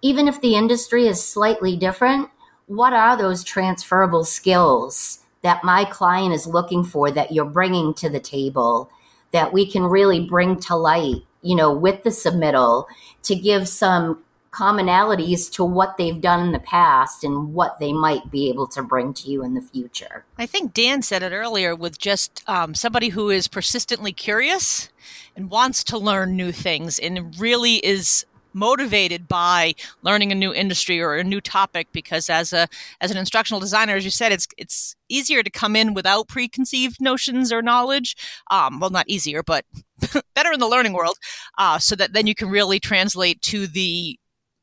even 0.01 0.27
if 0.27 0.41
the 0.41 0.55
industry 0.55 1.07
is 1.07 1.23
slightly 1.23 1.77
different, 1.77 2.31
what 2.69 2.95
are 2.95 3.19
those 3.19 3.45
transferable 3.45 4.25
skills 4.25 5.19
that 5.43 5.63
my 5.63 5.85
client 5.85 6.33
is 6.33 6.47
looking 6.47 6.83
for 6.83 7.11
that 7.11 7.33
you're 7.33 7.45
bringing 7.45 7.93
to 7.93 8.09
the 8.09 8.19
table 8.19 8.91
that 9.33 9.53
we 9.53 9.71
can 9.71 9.83
really 9.83 10.21
bring 10.21 10.59
to 10.59 10.75
light, 10.75 11.23
you 11.43 11.55
know, 11.55 11.71
with 11.71 12.03
the 12.03 12.09
submittal 12.09 12.87
to 13.23 13.35
give 13.35 13.69
some 13.69 14.25
commonalities 14.53 15.53
to 15.53 15.65
what 15.65 15.99
they've 15.99 16.23
done 16.23 16.47
in 16.47 16.53
the 16.53 16.61
past 16.61 17.25
and 17.25 17.53
what 17.53 17.79
they 17.79 17.93
might 17.93 18.31
be 18.31 18.49
able 18.49 18.67
to 18.67 18.83
bring 18.83 19.13
to 19.13 19.31
you 19.31 19.45
in 19.45 19.53
the 19.53 19.61
future. 19.61 20.25
I 20.39 20.47
think 20.47 20.73
Dan 20.73 21.03
said 21.03 21.23
it 21.23 21.33
earlier 21.33 21.77
with 21.77 21.99
just 21.99 22.43
um, 22.47 22.75
somebody 22.75 23.11
who 23.11 23.29
is 23.29 23.49
persistently 23.49 24.13
curious 24.13 24.89
and 25.37 25.51
wants 25.51 25.85
to 25.85 25.99
learn 25.99 26.37
new 26.37 26.53
things 26.53 26.99
and 26.99 27.39
really 27.39 27.77
is 27.77 28.25
motivated 28.55 29.27
by 29.27 29.75
learning 30.03 30.31
a 30.31 30.35
new 30.35 30.53
industry 30.53 31.01
or 31.01 31.15
a 31.15 31.25
new 31.25 31.41
topic 31.41 31.89
because 31.91 32.29
as 32.29 32.53
a 32.53 32.69
as 33.01 33.11
an 33.11 33.17
instructional 33.17 33.61
designer 33.61 33.95
as 33.97 34.05
you 34.05 34.11
said 34.11 34.31
it's 34.31 34.47
it's 34.59 34.95
easier 35.09 35.43
to 35.43 35.51
come 35.51 35.75
in 35.75 35.95
without 35.95 36.29
preconceived 36.29 37.01
notions 37.01 37.51
or 37.51 37.63
knowledge 37.63 38.15
um, 38.51 38.79
well 38.79 38.91
not 38.91 39.09
easier 39.09 39.43
but 39.43 39.65
better 40.35 40.53
in 40.53 40.61
the 40.61 40.69
learning 40.69 40.93
world 40.93 41.17
uh, 41.57 41.79
so 41.79 41.97
that 41.97 42.13
then 42.13 42.27
you 42.27 42.35
can 42.35 42.51
really 42.51 42.79
translate 42.79 43.41
to 43.41 43.67
the 43.67 44.19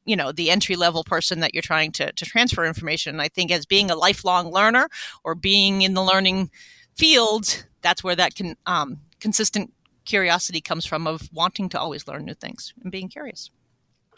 you 0.06 0.16
know 0.16 0.32
the 0.32 0.50
entry 0.50 0.76
level 0.76 1.04
person 1.04 1.40
that 1.40 1.54
you're 1.54 1.62
trying 1.62 1.92
to, 1.92 2.12
to 2.14 2.26
transfer 2.26 2.66
information. 2.66 3.20
I 3.20 3.28
think 3.28 3.52
as 3.52 3.68
being 3.68 3.92
a 3.92 3.96
lifelong 3.96 4.52
learner 4.52 4.88
or 5.24 5.36
being 5.36 5.84
in 5.84 5.94
the 5.94 6.04
learning 6.04 6.50
field 6.98 7.64
that's 7.82 8.04
where 8.04 8.16
that 8.16 8.36
can 8.36 8.56
um, 8.66 9.00
consistent 9.20 9.72
curiosity 10.10 10.62
comes 10.62 10.86
from 10.86 11.08
of 11.08 11.30
wanting 11.32 11.70
to 11.70 11.80
always 11.80 12.08
learn 12.08 12.26
new 12.26 12.34
things 12.34 12.74
and 12.82 12.92
being 12.92 13.10
curious 13.10 13.52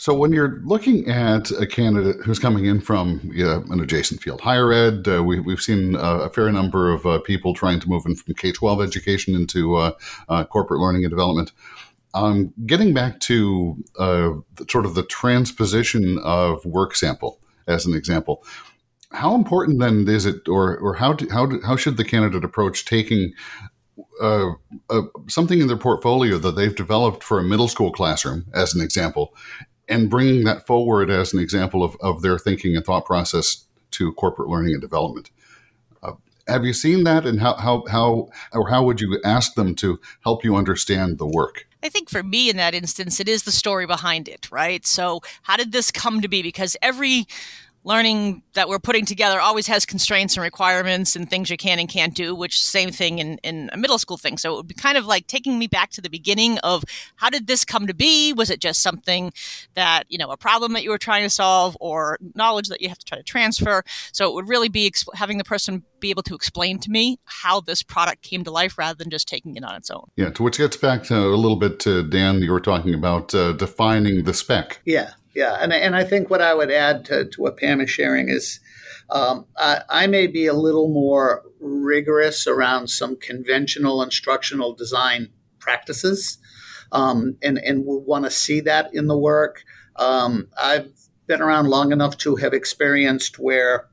so, 0.01 0.15
when 0.15 0.33
you're 0.33 0.61
looking 0.63 1.07
at 1.07 1.51
a 1.51 1.67
candidate 1.67 2.25
who's 2.25 2.39
coming 2.39 2.65
in 2.65 2.81
from 2.81 3.21
an 3.35 3.79
adjacent 3.79 4.19
field, 4.19 4.41
higher 4.41 4.73
ed, 4.73 5.07
uh, 5.07 5.23
we, 5.23 5.37
have 5.47 5.61
seen 5.61 5.95
uh, 5.95 6.21
a 6.21 6.29
fair 6.31 6.51
number 6.51 6.91
of 6.91 7.05
uh, 7.05 7.19
people 7.19 7.53
trying 7.53 7.79
to 7.81 7.87
move 7.87 8.07
in 8.07 8.15
from 8.15 8.33
K 8.33 8.51
12 8.51 8.81
education 8.81 9.35
into 9.35 9.75
uh, 9.75 9.91
uh, 10.27 10.43
corporate 10.45 10.79
learning 10.79 11.03
and 11.03 11.11
development. 11.11 11.51
Um, 12.15 12.51
getting 12.65 12.95
back 12.95 13.19
to 13.19 13.77
uh, 13.99 14.31
sort 14.67 14.87
of 14.87 14.95
the 14.95 15.03
transposition 15.03 16.17
of 16.23 16.65
work 16.65 16.95
sample 16.95 17.39
as 17.67 17.85
an 17.85 17.93
example, 17.93 18.43
how 19.11 19.35
important 19.35 19.79
then 19.79 20.07
is 20.07 20.25
it, 20.25 20.47
or 20.47 20.79
or 20.79 20.95
how 20.95 21.13
do, 21.13 21.29
how 21.29 21.45
do, 21.45 21.61
how 21.63 21.75
should 21.75 21.97
the 21.97 22.05
candidate 22.05 22.43
approach 22.43 22.85
taking 22.85 23.33
uh, 24.21 24.51
uh, 24.89 25.01
something 25.27 25.61
in 25.61 25.67
their 25.67 25.77
portfolio 25.77 26.37
that 26.37 26.55
they've 26.55 26.75
developed 26.75 27.23
for 27.23 27.39
a 27.39 27.43
middle 27.43 27.67
school 27.67 27.91
classroom, 27.91 28.45
as 28.53 28.73
an 28.73 28.81
example, 28.81 29.35
and 29.87 30.09
bringing 30.09 30.43
that 30.45 30.65
forward 30.65 31.09
as 31.09 31.33
an 31.33 31.39
example 31.39 31.83
of, 31.83 31.95
of 32.01 32.21
their 32.21 32.37
thinking 32.37 32.75
and 32.75 32.85
thought 32.85 33.05
process 33.05 33.65
to 33.91 34.13
corporate 34.13 34.49
learning 34.49 34.73
and 34.73 34.81
development? 34.81 35.31
have 36.47 36.65
you 36.65 36.73
seen 36.73 37.03
that 37.03 37.25
and 37.25 37.39
how, 37.39 37.55
how, 37.55 37.83
how, 37.89 38.29
or 38.53 38.69
how 38.69 38.83
would 38.83 39.01
you 39.01 39.19
ask 39.23 39.55
them 39.55 39.75
to 39.75 39.99
help 40.23 40.43
you 40.43 40.55
understand 40.55 41.17
the 41.17 41.25
work? 41.25 41.67
I 41.83 41.89
think 41.89 42.09
for 42.09 42.21
me 42.21 42.49
in 42.49 42.57
that 42.57 42.75
instance, 42.75 43.19
it 43.19 43.27
is 43.27 43.43
the 43.43 43.51
story 43.51 43.85
behind 43.85 44.27
it, 44.27 44.51
right? 44.51 44.85
So, 44.85 45.21
how 45.43 45.57
did 45.57 45.71
this 45.71 45.91
come 45.91 46.21
to 46.21 46.27
be? 46.27 46.43
Because 46.43 46.77
every 46.81 47.25
learning 47.83 48.43
that 48.53 48.69
we're 48.69 48.79
putting 48.79 49.05
together 49.05 49.39
always 49.39 49.65
has 49.67 49.85
constraints 49.85 50.35
and 50.35 50.43
requirements 50.43 51.15
and 51.15 51.29
things 51.29 51.49
you 51.49 51.57
can 51.57 51.79
and 51.79 51.89
can't 51.89 52.13
do 52.13 52.35
which 52.35 52.61
same 52.61 52.91
thing 52.91 53.19
in, 53.19 53.37
in 53.39 53.69
a 53.73 53.77
middle 53.77 53.97
school 53.97 54.17
thing. 54.17 54.37
So 54.37 54.53
it 54.53 54.57
would 54.57 54.67
be 54.67 54.73
kind 54.73 54.97
of 54.97 55.05
like 55.05 55.27
taking 55.27 55.57
me 55.57 55.67
back 55.67 55.89
to 55.91 56.01
the 56.01 56.09
beginning 56.09 56.59
of 56.59 56.83
how 57.15 57.29
did 57.29 57.47
this 57.47 57.65
come 57.65 57.87
to 57.87 57.93
be? 57.93 58.33
Was 58.33 58.49
it 58.49 58.59
just 58.59 58.81
something 58.81 59.33
that 59.73 60.03
you 60.09 60.17
know 60.17 60.29
a 60.29 60.37
problem 60.37 60.73
that 60.73 60.83
you 60.83 60.89
were 60.89 60.97
trying 60.97 61.23
to 61.23 61.29
solve 61.29 61.75
or 61.79 62.19
knowledge 62.35 62.67
that 62.69 62.81
you 62.81 62.89
have 62.89 62.99
to 62.99 63.05
try 63.05 63.17
to 63.17 63.23
transfer? 63.23 63.83
So 64.11 64.29
it 64.29 64.33
would 64.35 64.47
really 64.47 64.69
be 64.69 64.89
exp- 64.89 65.15
having 65.15 65.37
the 65.37 65.43
person 65.43 65.83
be 65.99 66.09
able 66.09 66.23
to 66.23 66.35
explain 66.35 66.79
to 66.79 66.89
me 66.89 67.19
how 67.25 67.61
this 67.61 67.83
product 67.83 68.21
came 68.21 68.43
to 68.43 68.51
life 68.51 68.77
rather 68.77 68.97
than 68.97 69.09
just 69.09 69.27
taking 69.27 69.55
it 69.55 69.63
on 69.63 69.75
its 69.75 69.89
own. 69.89 70.09
Yeah 70.15 70.29
to 70.31 70.43
which 70.43 70.57
gets 70.57 70.77
back 70.77 71.03
to 71.05 71.15
a 71.15 71.35
little 71.35 71.57
bit 71.57 71.79
to 71.81 72.03
dan 72.03 72.39
you 72.39 72.51
were 72.51 72.59
talking 72.59 72.93
about 72.93 73.33
uh, 73.33 73.53
defining 73.53 74.23
the 74.23 74.33
spec. 74.33 74.81
Yeah 74.85 75.11
yeah, 75.33 75.57
and 75.59 75.71
and 75.71 75.95
I 75.95 76.03
think 76.03 76.29
what 76.29 76.41
I 76.41 76.53
would 76.53 76.71
add 76.71 77.05
to, 77.05 77.25
to 77.25 77.41
what 77.41 77.57
Pam 77.57 77.81
is 77.81 77.89
sharing 77.89 78.29
is 78.29 78.59
um, 79.09 79.45
I, 79.57 79.81
I, 79.89 80.07
may 80.07 80.27
be 80.27 80.45
a 80.45 80.53
little 80.53 80.87
more 80.87 81.43
rigorous 81.59 82.47
around 82.47 82.89
some 82.89 83.17
conventional 83.17 84.01
instructional 84.01 84.73
design 84.73 85.29
practices, 85.59 86.37
um, 86.91 87.37
and 87.41 87.57
and 87.57 87.85
we 87.85 87.97
want 87.97 88.25
to 88.25 88.31
see 88.31 88.59
that 88.61 88.93
in 88.93 89.07
the 89.07 89.17
work. 89.17 89.63
Um, 89.95 90.47
I've 90.61 90.91
been 91.27 91.41
around 91.41 91.67
long 91.67 91.91
enough 91.91 92.17
to 92.19 92.35
have 92.37 92.53
experienced 92.53 93.39
where 93.39 93.87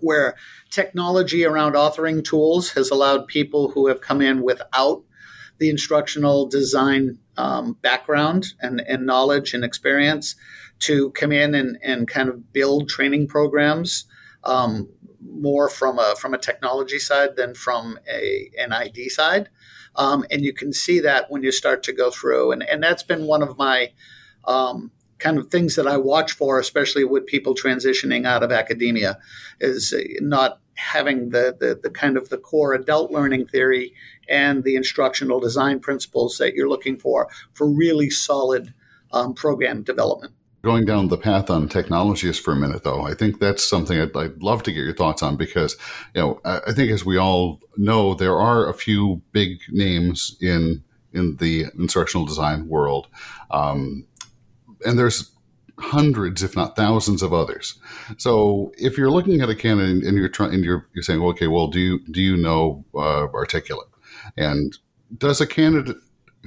where 0.00 0.36
technology 0.70 1.44
around 1.44 1.74
authoring 1.74 2.24
tools 2.24 2.70
has 2.72 2.90
allowed 2.90 3.26
people 3.26 3.70
who 3.70 3.88
have 3.88 4.00
come 4.00 4.20
in 4.20 4.42
without 4.42 5.02
the 5.58 5.68
instructional 5.70 6.46
design 6.48 7.18
um, 7.40 7.72
background 7.80 8.52
and, 8.60 8.82
and 8.82 9.06
knowledge 9.06 9.54
and 9.54 9.64
experience 9.64 10.36
to 10.80 11.10
come 11.12 11.32
in 11.32 11.54
and, 11.54 11.78
and 11.82 12.06
kind 12.06 12.28
of 12.28 12.52
build 12.52 12.88
training 12.88 13.26
programs 13.26 14.04
um, 14.44 14.88
more 15.22 15.68
from 15.68 15.98
a 15.98 16.14
from 16.18 16.34
a 16.34 16.38
technology 16.38 16.98
side 16.98 17.36
than 17.36 17.54
from 17.54 17.98
a 18.10 18.50
an 18.58 18.72
ID 18.72 19.08
side. 19.08 19.48
Um, 19.96 20.24
and 20.30 20.42
you 20.42 20.52
can 20.52 20.72
see 20.72 21.00
that 21.00 21.30
when 21.30 21.42
you 21.42 21.52
start 21.52 21.82
to 21.84 21.92
go 21.92 22.10
through. 22.10 22.52
And, 22.52 22.62
and 22.62 22.82
that's 22.82 23.02
been 23.02 23.26
one 23.26 23.42
of 23.42 23.58
my 23.58 23.92
um, 24.44 24.92
kind 25.18 25.36
of 25.36 25.48
things 25.48 25.76
that 25.76 25.86
I 25.86 25.96
watch 25.96 26.32
for, 26.32 26.58
especially 26.58 27.04
with 27.04 27.26
people 27.26 27.54
transitioning 27.54 28.24
out 28.24 28.42
of 28.42 28.52
academia, 28.52 29.18
is 29.60 29.92
not 30.20 30.60
having 30.80 31.30
the, 31.30 31.56
the, 31.58 31.78
the 31.80 31.90
kind 31.90 32.16
of 32.16 32.28
the 32.30 32.38
core 32.38 32.72
adult 32.72 33.10
learning 33.10 33.46
theory 33.46 33.92
and 34.28 34.64
the 34.64 34.76
instructional 34.76 35.38
design 35.38 35.78
principles 35.78 36.38
that 36.38 36.54
you're 36.54 36.68
looking 36.68 36.98
for 36.98 37.28
for 37.52 37.68
really 37.68 38.10
solid 38.10 38.72
um, 39.12 39.34
program 39.34 39.82
development. 39.82 40.32
Going 40.62 40.84
down 40.84 41.08
the 41.08 41.16
path 41.16 41.48
on 41.48 41.68
technologies 41.68 42.38
for 42.38 42.52
a 42.52 42.56
minute, 42.56 42.84
though, 42.84 43.02
I 43.02 43.14
think 43.14 43.40
that's 43.40 43.66
something 43.66 43.98
I'd, 43.98 44.14
I'd 44.16 44.42
love 44.42 44.62
to 44.64 44.72
get 44.72 44.84
your 44.84 44.94
thoughts 44.94 45.22
on 45.22 45.36
because, 45.36 45.76
you 46.14 46.20
know, 46.20 46.40
I, 46.44 46.60
I 46.68 46.72
think 46.72 46.90
as 46.90 47.04
we 47.04 47.16
all 47.16 47.60
know, 47.76 48.14
there 48.14 48.38
are 48.38 48.68
a 48.68 48.74
few 48.74 49.22
big 49.32 49.58
names 49.70 50.36
in 50.40 50.82
in 51.12 51.36
the 51.36 51.64
instructional 51.76 52.24
design 52.24 52.68
world, 52.68 53.08
um, 53.50 54.06
and 54.86 54.96
there's 54.96 55.32
hundreds, 55.80 56.42
if 56.42 56.56
not 56.56 56.76
thousands, 56.76 57.22
of 57.22 57.32
others. 57.32 57.78
So 58.16 58.72
if 58.78 58.96
you're 58.96 59.10
looking 59.10 59.40
at 59.40 59.48
a 59.48 59.54
candidate 59.54 60.04
and 60.04 60.16
you're 60.16 60.28
trying, 60.28 60.54
and 60.54 60.64
you're, 60.64 60.88
you're 60.94 61.02
saying, 61.02 61.22
okay, 61.22 61.46
well, 61.46 61.68
do 61.68 61.80
you 61.80 62.00
do 62.10 62.20
you 62.20 62.36
know 62.36 62.84
uh, 62.94 63.26
Articulate? 63.34 63.88
And 64.36 64.76
does 65.16 65.40
a 65.40 65.46
candidate 65.46 65.96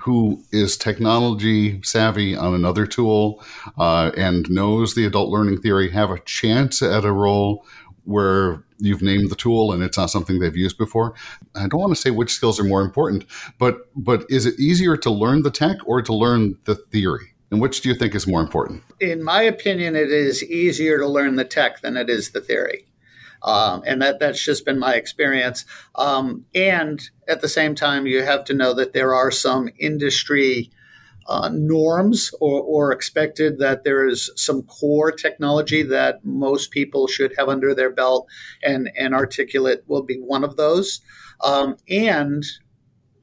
who 0.02 0.44
is 0.52 0.78
technology 0.78 1.82
savvy 1.84 2.36
on 2.36 2.54
another 2.54 2.86
tool 2.88 3.44
uh, 3.78 4.12
and 4.18 4.50
knows 4.50 4.96
the 4.96 5.06
adult 5.06 5.30
learning 5.30 5.62
theory 5.62 5.90
have 5.92 6.10
a 6.10 6.20
chance 6.22 6.82
at 6.82 7.06
a 7.06 7.12
role 7.12 7.66
where 8.06 8.64
you've 8.80 9.02
named 9.02 9.30
the 9.30 9.36
tool 9.36 9.72
and 9.72 9.82
it's 9.82 9.98
not 9.98 10.10
something 10.10 10.40
they've 10.40 10.58
used 10.58 10.78
before 10.78 11.14
i 11.56 11.68
don't 11.68 11.80
want 11.80 11.96
to 11.96 12.02
say 12.02 12.10
which 12.10 12.34
skills 12.34 12.60
are 12.60 12.66
more 12.66 12.82
important 12.82 13.24
but 13.58 13.88
but 13.96 14.26
is 14.30 14.46
it 14.46 14.60
easier 14.60 14.98
to 14.98 15.10
learn 15.10 15.44
the 15.44 15.52
tech 15.52 15.78
or 15.86 16.02
to 16.02 16.14
learn 16.14 16.58
the 16.66 16.76
theory 16.76 17.33
and 17.54 17.62
which 17.62 17.82
do 17.82 17.88
you 17.88 17.96
think 17.96 18.14
is 18.14 18.28
more 18.28 18.42
important 18.42 18.84
in 19.00 19.24
my 19.24 19.42
opinion 19.42 19.96
it 19.96 20.12
is 20.12 20.44
easier 20.44 20.98
to 20.98 21.08
learn 21.08 21.36
the 21.38 21.46
tech 21.46 21.82
than 21.82 21.96
it 21.96 22.10
is 22.10 22.32
the 22.32 22.42
theory 22.42 22.86
um, 23.44 23.84
and 23.86 24.02
that 24.02 24.20
that's 24.20 24.44
just 24.44 24.66
been 24.66 24.80
my 24.80 24.96
experience. 24.96 25.66
Um, 25.96 26.46
and 26.56 27.02
at 27.28 27.42
the 27.42 27.50
same 27.50 27.76
time, 27.76 28.08
you 28.08 28.24
have 28.24 28.46
to 28.46 28.54
know 28.54 28.74
that 28.74 28.94
there 28.94 29.14
are 29.14 29.32
some 29.32 29.70
industry 29.78 30.72
uh, 31.28 31.50
norms 31.54 32.32
or, 32.42 32.62
or, 32.62 32.92
expected 32.92 33.58
that 33.58 33.86
there 33.86 34.06
is 34.06 34.30
some 34.36 34.62
core 34.64 35.10
technology 35.10 35.82
that 35.82 36.24
most 36.26 36.70
people 36.70 37.08
should 37.08 37.34
have 37.38 37.48
under 37.48 37.74
their 37.74 37.90
belt, 37.90 38.28
and, 38.62 38.92
and 38.98 39.14
Articulate 39.14 39.84
will 39.88 40.04
be 40.04 40.18
one 40.18 40.44
of 40.44 40.58
those. 40.58 41.00
Um, 41.42 41.78
and 41.90 42.44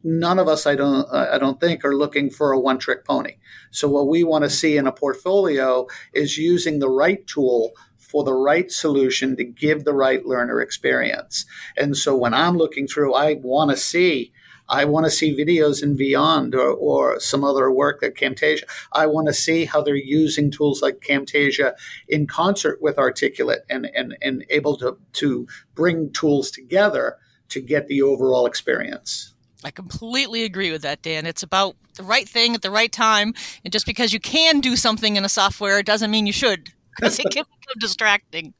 none 0.02 0.38
of 0.38 0.49
us, 0.49 0.66
I 0.66 0.75
don't, 0.75 1.07
I 1.12 1.38
don't 1.38 1.61
think, 1.61 1.85
are 1.85 1.95
looking 1.95 2.30
for 2.30 2.52
a 2.52 2.59
one-trick 2.59 3.04
pony. 3.04 3.37
So 3.71 3.88
what 3.88 4.09
we 4.09 4.25
want 4.25 4.45
to 4.45 4.50
see 4.50 4.76
in 4.76 4.87
a 4.87 4.92
portfolio 4.92 5.87
is 6.12 6.38
using 6.38 6.78
the 6.78 6.88
right 6.88 7.26
tool 7.26 7.73
for 7.99 8.25
the 8.25 8.35
right 8.35 8.71
solution 8.71 9.37
to 9.37 9.45
give 9.45 9.85
the 9.85 9.95
right 9.95 10.25
learner 10.26 10.61
experience. 10.61 11.47
And 11.76 11.97
so 11.97 12.16
when 12.16 12.35
I'm 12.35 12.57
looking 12.57 12.87
through, 12.87 13.14
I 13.14 13.35
want 13.35 13.71
to 13.71 13.76
see 13.76 14.33
I 14.71 14.85
want 14.85 15.04
to 15.04 15.11
see 15.11 15.37
videos 15.37 15.83
in 15.83 15.97
Vyond 15.97 16.54
or, 16.54 16.71
or 16.71 17.19
some 17.19 17.42
other 17.42 17.73
work 17.73 18.00
that 18.00 18.14
Camtasia. 18.14 18.62
I 18.92 19.07
want 19.07 19.26
to 19.26 19.35
see 19.35 19.64
how 19.64 19.83
they're 19.83 19.97
using 19.97 20.49
tools 20.50 20.80
like 20.80 21.00
Camtasia 21.00 21.73
in 22.09 22.28
concert 22.28 22.80
with 22.80 22.97
Articulate 22.97 23.62
and, 23.69 23.90
and, 23.97 24.16
and 24.23 24.45
able 24.49 24.76
to, 24.76 24.97
to 25.14 25.49
bring 25.75 26.12
tools 26.12 26.52
together 26.52 27.16
to 27.49 27.61
get 27.61 27.88
the 27.88 28.00
overall 28.00 28.47
experience. 28.47 29.35
I 29.64 29.71
completely 29.71 30.45
agree 30.45 30.73
with 30.73 30.83
that, 30.83 31.02
Dan. 31.02 31.26
It's 31.26 31.43
about 31.43 31.76
the 31.97 32.02
right 32.02 32.29
thing 32.29 32.55
at 32.55 32.62
the 32.62 32.71
right 32.71 32.90
time. 32.90 33.35
And 33.64 33.73
just 33.73 33.87
because 33.87 34.12
you 34.12 34.21
can 34.21 34.61
do 34.61 34.76
something 34.76 35.17
in 35.17 35.25
a 35.25 35.29
software 35.29 35.83
doesn't 35.83 36.11
mean 36.11 36.26
you 36.26 36.33
should, 36.33 36.71
because 36.97 37.19
it 37.19 37.25
can 37.31 37.45
become 37.45 37.79
distracting. 37.79 38.55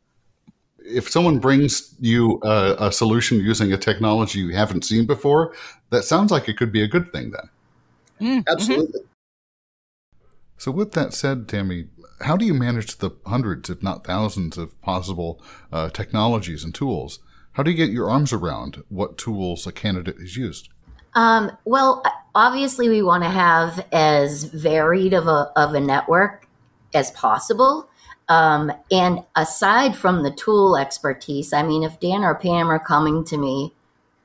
If 0.79 1.09
someone 1.09 1.39
brings 1.39 1.95
you 2.01 2.41
a, 2.43 2.77
a, 2.79 2.93
solution 2.93 3.39
using 3.39 3.73
a 3.73 3.77
technology 3.77 4.41
you 4.41 4.55
haven't 4.55 4.85
seen 4.85 5.07
before, 5.07 5.55
that 5.91 6.05
sounds 6.05 6.31
like 6.31 6.49
it 6.49 6.57
could 6.57 6.73
be 6.73 6.83
a 6.83 6.89
good 6.89 7.13
thing 7.13 7.33
then. 7.33 7.49
Mm, 8.21 8.45
Absolutely. 8.49 9.01
So, 10.57 10.71
with 10.71 10.93
that 10.93 11.15
said, 11.15 11.49
Tammy, 11.49 11.87
how 12.23 12.37
do 12.37 12.45
you 12.45 12.53
manage 12.53 12.99
the 12.99 13.13
hundreds, 13.25 13.71
if 13.71 13.83
not 13.83 14.07
thousands, 14.07 14.59
of 14.59 14.79
possible 14.83 15.41
uh, 15.73 15.89
technologies 15.89 16.65
and 16.65 16.75
tools? 16.75 17.21
How 17.53 17.63
do 17.63 17.71
you 17.71 17.77
get 17.77 17.91
your 17.91 18.11
arms 18.11 18.33
around 18.33 18.83
what 18.89 19.17
tools 19.17 19.67
a 19.67 19.73
candidate 19.73 20.19
has 20.19 20.37
used? 20.37 20.69
Um, 21.15 21.57
well, 21.65 22.03
obviously, 22.35 22.89
we 22.89 23.03
want 23.03 23.25
to 23.25 23.31
have 23.31 23.85
as 23.93 24.45
varied 24.45 25.13
of 25.13 25.27
a, 25.27 25.53
of 25.57 25.75
a 25.75 25.81
network 25.81 26.47
as 26.95 27.11
possible. 27.13 27.89
Um, 28.29 28.73
and 28.93 29.25
aside 29.35 29.97
from 29.97 30.23
the 30.23 30.31
tool 30.31 30.77
expertise, 30.77 31.53
I 31.53 31.65
mean, 31.65 31.83
if 31.83 31.99
Dan 31.99 32.23
or 32.23 32.37
Pam 32.37 32.71
are 32.71 32.79
coming 32.79 33.25
to 33.25 33.37
me 33.37 33.75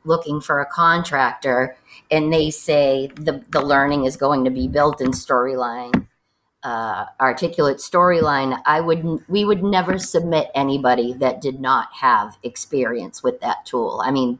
looking 0.04 0.40
for 0.40 0.62
a 0.62 0.66
contractor 0.66 1.76
and 2.12 2.32
they 2.32 2.52
say 2.52 3.10
the, 3.16 3.44
the 3.50 3.62
learning 3.62 4.06
is 4.06 4.16
going 4.16 4.44
to 4.46 4.52
be 4.52 4.68
built 4.68 5.02
in 5.02 5.10
Storyline, 5.10 6.08
uh, 6.66 7.06
articulate 7.22 7.78
storyline, 7.78 8.60
I 8.66 8.82
would 8.82 9.24
we 9.30 9.46
would 9.46 9.64
never 9.64 10.00
submit 10.00 10.50
anybody 10.56 11.14
that 11.14 11.40
did 11.40 11.60
not 11.60 11.90
have 11.94 12.38
experience 12.42 13.22
with 13.22 13.40
that 13.42 13.66
tool. 13.66 14.02
I 14.04 14.10
mean, 14.10 14.40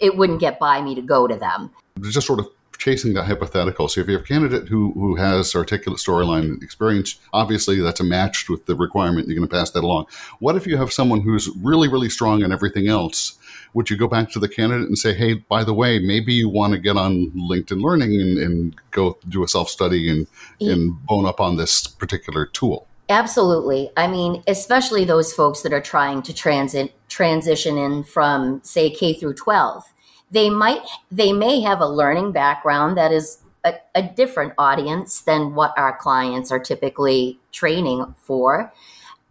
it 0.00 0.16
wouldn't 0.16 0.40
get 0.40 0.60
by 0.60 0.80
me 0.80 0.94
to 0.94 1.02
go 1.02 1.26
to 1.26 1.34
them. 1.34 1.72
Just 2.00 2.28
sort 2.28 2.38
of 2.38 2.48
chasing 2.78 3.14
that 3.14 3.24
hypothetical. 3.24 3.88
So 3.88 4.00
if 4.00 4.06
you 4.06 4.14
have 4.14 4.22
a 4.22 4.26
candidate 4.26 4.68
who 4.68 4.92
who 4.92 5.16
has 5.16 5.54
articulate 5.56 5.98
storyline 5.98 6.62
experience, 6.62 7.18
obviously 7.32 7.80
that's 7.80 7.98
a 7.98 8.04
match 8.04 8.48
with 8.48 8.66
the 8.66 8.76
requirement. 8.76 9.26
You're 9.26 9.36
going 9.36 9.48
to 9.48 9.54
pass 9.54 9.72
that 9.72 9.82
along. 9.82 10.06
What 10.38 10.54
if 10.54 10.64
you 10.64 10.76
have 10.76 10.92
someone 10.92 11.22
who's 11.22 11.48
really 11.56 11.88
really 11.88 12.08
strong 12.08 12.42
in 12.42 12.52
everything 12.52 12.86
else? 12.86 13.37
Would 13.74 13.90
you 13.90 13.96
go 13.96 14.08
back 14.08 14.30
to 14.32 14.38
the 14.38 14.48
candidate 14.48 14.88
and 14.88 14.98
say, 14.98 15.14
hey, 15.14 15.34
by 15.34 15.64
the 15.64 15.74
way, 15.74 15.98
maybe 15.98 16.32
you 16.32 16.48
want 16.48 16.72
to 16.72 16.78
get 16.78 16.96
on 16.96 17.30
LinkedIn 17.36 17.82
Learning 17.82 18.20
and, 18.20 18.38
and 18.38 18.76
go 18.90 19.18
do 19.28 19.42
a 19.42 19.48
self 19.48 19.68
study 19.68 20.10
and, 20.10 20.26
yeah. 20.58 20.72
and 20.72 21.06
bone 21.06 21.26
up 21.26 21.40
on 21.40 21.56
this 21.56 21.86
particular 21.86 22.46
tool? 22.46 22.86
Absolutely. 23.08 23.90
I 23.96 24.06
mean, 24.06 24.42
especially 24.46 25.04
those 25.04 25.32
folks 25.32 25.62
that 25.62 25.72
are 25.72 25.80
trying 25.80 26.22
to 26.22 26.34
transit 26.34 26.92
transition 27.08 27.78
in 27.78 28.04
from 28.04 28.60
say 28.62 28.90
K 28.90 29.14
through 29.14 29.34
12. 29.34 29.84
They 30.30 30.50
might 30.50 30.82
they 31.10 31.32
may 31.32 31.60
have 31.62 31.80
a 31.80 31.88
learning 31.88 32.32
background 32.32 32.98
that 32.98 33.12
is 33.12 33.38
a, 33.64 33.74
a 33.94 34.02
different 34.02 34.52
audience 34.58 35.22
than 35.22 35.54
what 35.54 35.72
our 35.78 35.96
clients 35.96 36.52
are 36.52 36.58
typically 36.58 37.38
training 37.50 38.14
for. 38.18 38.72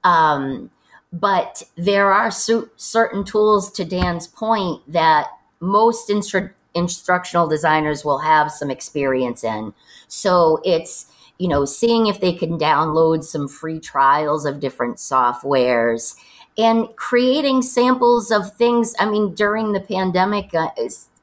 Um, 0.03 0.71
but 1.19 1.63
there 1.75 2.11
are 2.11 2.31
su- 2.31 2.69
certain 2.75 3.23
tools, 3.23 3.71
to 3.71 3.85
Dan's 3.85 4.27
point, 4.27 4.81
that 4.91 5.27
most 5.59 6.09
instru- 6.09 6.53
instructional 6.73 7.47
designers 7.47 8.05
will 8.05 8.19
have 8.19 8.51
some 8.51 8.69
experience 8.69 9.43
in. 9.43 9.73
So 10.07 10.61
it's, 10.63 11.07
you 11.39 11.47
know, 11.47 11.65
seeing 11.65 12.07
if 12.07 12.19
they 12.19 12.33
can 12.33 12.57
download 12.57 13.23
some 13.23 13.47
free 13.47 13.79
trials 13.79 14.45
of 14.45 14.59
different 14.59 14.97
softwares 14.97 16.15
and 16.57 16.87
creating 16.95 17.61
samples 17.61 18.31
of 18.31 18.55
things. 18.55 18.93
I 18.99 19.09
mean, 19.09 19.33
during 19.33 19.73
the 19.73 19.79
pandemic, 19.79 20.53
uh, 20.53 20.69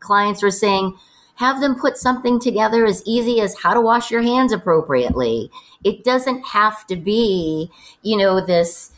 clients 0.00 0.42
were 0.42 0.50
saying, 0.50 0.96
have 1.36 1.60
them 1.60 1.74
put 1.74 1.96
something 1.96 2.38
together 2.38 2.86
as 2.86 3.02
easy 3.04 3.40
as 3.40 3.58
how 3.58 3.74
to 3.74 3.80
wash 3.80 4.10
your 4.10 4.22
hands 4.22 4.52
appropriately. 4.52 5.50
It 5.82 6.04
doesn't 6.04 6.46
have 6.46 6.86
to 6.86 6.96
be, 6.96 7.70
you 8.02 8.16
know, 8.16 8.44
this 8.44 8.92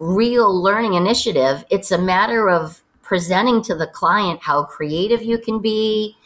real 0.00 0.60
learning 0.60 0.94
initiative. 0.94 1.64
It's 1.70 1.92
a 1.92 1.98
matter 1.98 2.48
of 2.48 2.82
presenting 3.02 3.62
to 3.62 3.74
the 3.74 3.86
client 3.86 4.40
how 4.42 4.64
creative 4.64 5.22
you 5.22 5.38
can 5.38 5.60
be, 5.60 6.16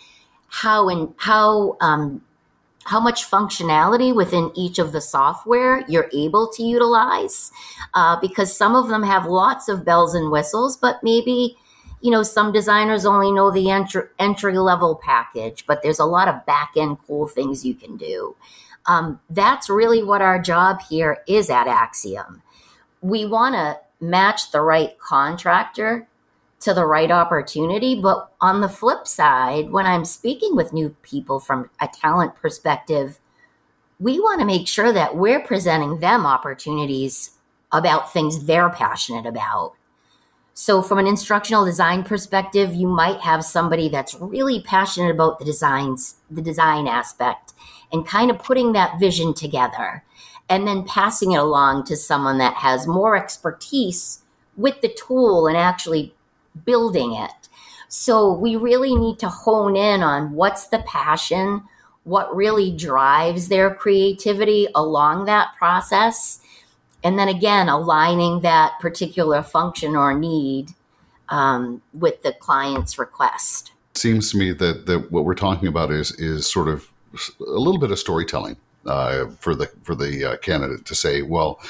how 0.49 0.89
and 0.89 1.13
how 1.19 1.77
um, 1.81 2.23
how 2.85 3.01
much 3.01 3.29
functionality 3.29 4.15
within 4.15 4.53
each 4.55 4.79
of 4.79 4.93
the 4.93 5.01
software 5.01 5.85
you're 5.89 6.11
able 6.13 6.49
to 6.53 6.63
utilize, 6.63 7.51
uh, 7.95 8.21
because 8.21 8.57
some 8.57 8.75
of 8.77 8.89
them 8.89 9.03
have 9.03 9.27
lots 9.27 9.69
of 9.69 9.85
bells 9.85 10.15
and 10.15 10.31
whistles, 10.31 10.77
but 10.77 11.03
maybe 11.03 11.57
you 12.01 12.11
know 12.11 12.23
some 12.23 12.53
designers 12.53 13.05
only 13.05 13.33
know 13.33 13.51
the 13.51 13.71
entry 13.71 14.03
entry 14.21 14.57
level 14.57 15.01
package, 15.03 15.67
but 15.67 15.83
there's 15.83 15.99
a 15.99 16.05
lot 16.05 16.29
of 16.29 16.47
back 16.47 16.73
end 16.77 16.99
cool 17.07 17.27
things 17.27 17.65
you 17.65 17.75
can 17.75 17.97
do. 17.97 18.37
Um, 18.87 19.19
that's 19.31 19.69
really 19.69 20.05
what 20.05 20.21
our 20.21 20.41
job 20.41 20.81
here 20.89 21.25
is 21.27 21.51
at 21.51 21.67
Axiom 21.67 22.43
we 23.05 23.27
want 23.27 23.55
to 23.55 23.79
match 24.01 24.51
the 24.51 24.63
right 24.63 24.99
contractor 24.99 26.09
to 26.59 26.73
the 26.73 26.87
right 26.87 27.11
opportunity. 27.11 28.01
But 28.01 28.31
on 28.41 28.63
the 28.63 28.69
flip 28.69 29.07
side, 29.07 29.71
when 29.71 29.85
I'm 29.85 30.07
speaking 30.07 30.57
with 30.57 30.73
new 30.73 30.97
people 31.03 31.39
from 31.39 31.69
a 31.83 31.87
talent 31.87 32.35
perspective, 32.35 33.21
we 34.01 34.19
want 34.19 34.41
to 34.41 34.47
make 34.47 34.67
sure 34.67 34.91
that 34.91 35.17
we're 35.17 35.41
presenting 35.41 36.01
them 36.01 36.25
opportunities 36.25 37.33
about 37.71 38.11
things 38.11 38.47
they're 38.47 38.71
passionate 38.71 39.27
about. 39.27 39.75
So, 40.55 40.81
from 40.81 40.99
an 40.99 41.07
instructional 41.07 41.65
design 41.67 42.05
perspective, 42.05 42.75
you 42.75 42.89
might 42.89 43.21
have 43.21 43.45
somebody 43.45 43.91
that's 43.91 44.15
really 44.15 44.63
passionate 44.63 45.11
about 45.11 45.39
the 45.39 45.45
designs, 45.45 46.15
the 46.31 46.41
design 46.41 46.87
aspect, 46.87 47.53
and 47.93 48.07
kind 48.07 48.31
of 48.31 48.39
putting 48.39 48.73
that 48.73 48.99
vision 48.99 49.35
together 49.35 50.05
and 50.49 50.67
then 50.67 50.85
passing 50.85 51.33
it 51.33 51.39
along 51.39 51.85
to 51.85 51.97
someone 51.97 52.39
that 52.39 52.55
has 52.55 52.87
more 52.87 53.17
expertise 53.17 54.23
with 54.57 54.81
the 54.83 54.89
tool 54.89 55.47
and 55.47 55.57
actually 55.57 56.15
building 56.65 57.15
it. 57.15 57.49
So 57.89 58.33
we 58.33 58.57
really 58.57 58.95
need 58.95 59.19
to 59.21 59.29
hone 59.29 59.77
in 59.77 60.03
on 60.03 60.33
what's 60.33 60.69
the 60.69 60.81
passion, 60.81 61.63
what 62.05 62.35
really 62.35 62.71
drives 62.71 63.49
their 63.49 63.75
creativity 63.75 64.69
along 64.75 65.25
that 65.27 65.55
process. 65.57 66.41
And 67.03 67.19
then 67.19 67.29
again, 67.29 67.69
aligning 67.69 68.41
that 68.41 68.79
particular 68.81 69.43
function 69.43 69.97
or 69.97 70.13
need 70.13 70.71
um, 71.29 71.83
with 71.93 72.23
the 72.23 72.33
client's 72.33 72.99
request. 72.99 73.73
Seems 73.95 74.31
to 74.33 74.39
me 74.39 74.53
that, 74.53 74.87
that 74.87 75.11
what 75.13 75.25
we're 75.25 75.35
talking 75.35 75.69
about 75.69 75.91
is 75.91 76.13
is 76.13 76.51
sort 76.51 76.69
of 76.69 76.91
a 77.41 77.45
little 77.45 77.79
bit 77.79 77.93
of 77.93 77.99
storytelling 77.99 78.57
uh, 78.87 79.27
for 79.39 79.55
the 79.55 79.67
for 79.83 79.95
the 79.95 80.25
uh, 80.25 80.37
candidate 80.39 80.85
to 80.87 80.95
say, 80.95 81.23
well, 81.23 81.61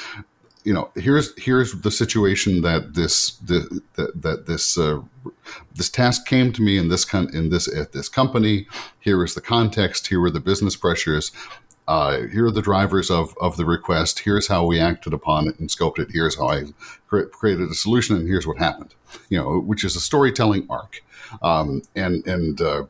you 0.63 0.73
know, 0.73 0.89
here's 0.95 1.39
here's 1.41 1.73
the 1.81 1.91
situation 1.91 2.61
that 2.61 2.95
this 2.95 3.31
the, 3.37 3.81
that, 3.95 4.21
that 4.21 4.45
this 4.47 4.77
uh, 4.77 5.01
this 5.75 5.89
task 5.89 6.25
came 6.25 6.51
to 6.53 6.61
me 6.61 6.77
in 6.77 6.89
this 6.89 7.05
con- 7.05 7.33
in 7.33 7.49
this 7.49 7.67
at 7.73 7.91
this 7.91 8.09
company. 8.09 8.67
Here 8.99 9.23
is 9.23 9.35
the 9.35 9.41
context. 9.41 10.07
Here 10.07 10.21
are 10.23 10.31
the 10.31 10.39
business 10.39 10.75
pressures. 10.75 11.31
Uh, 11.87 12.21
here 12.21 12.47
are 12.47 12.51
the 12.51 12.63
drivers 12.63 13.11
of, 13.11 13.35
of 13.39 13.57
the 13.57 13.65
request. 13.65 14.17
Here's 14.19 14.47
how 14.47 14.65
we 14.65 14.79
acted 14.79 15.13
upon 15.13 15.47
it 15.47 15.59
and 15.59 15.69
scoped 15.69 15.99
it. 15.99 16.07
Here's 16.11 16.35
how 16.35 16.49
I 16.49 16.63
cre- 17.07 17.25
created 17.25 17.69
a 17.69 17.75
solution, 17.75 18.15
and 18.15 18.27
here's 18.27 18.47
what 18.47 18.57
happened. 18.57 18.95
You 19.29 19.37
know, 19.37 19.59
which 19.59 19.83
is 19.83 19.95
a 19.95 19.99
storytelling 19.99 20.65
arc. 20.67 21.03
Um, 21.43 21.83
and 21.95 22.25
and 22.25 22.59
uh, 22.59 22.85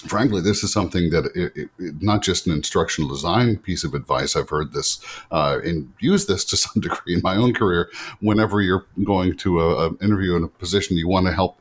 frankly, 0.00 0.40
this 0.40 0.62
is 0.62 0.72
something 0.72 1.10
that 1.10 1.26
it, 1.34 1.68
it, 1.78 2.02
not 2.02 2.22
just 2.22 2.46
an 2.46 2.52
instructional 2.52 3.08
design 3.08 3.56
piece 3.56 3.84
of 3.84 3.94
advice. 3.94 4.36
I've 4.36 4.48
heard 4.48 4.72
this 4.72 5.00
uh, 5.30 5.58
and 5.64 5.92
use 6.00 6.26
this 6.26 6.44
to 6.46 6.56
some 6.56 6.80
degree 6.80 7.14
in 7.14 7.20
my 7.22 7.36
own 7.36 7.54
career. 7.54 7.90
Whenever 8.20 8.60
you're 8.60 8.86
going 9.04 9.36
to 9.38 9.84
an 9.86 9.98
interview 10.02 10.36
in 10.36 10.44
a 10.44 10.48
position, 10.48 10.96
you 10.96 11.08
want 11.08 11.26
to 11.26 11.32
help 11.32 11.60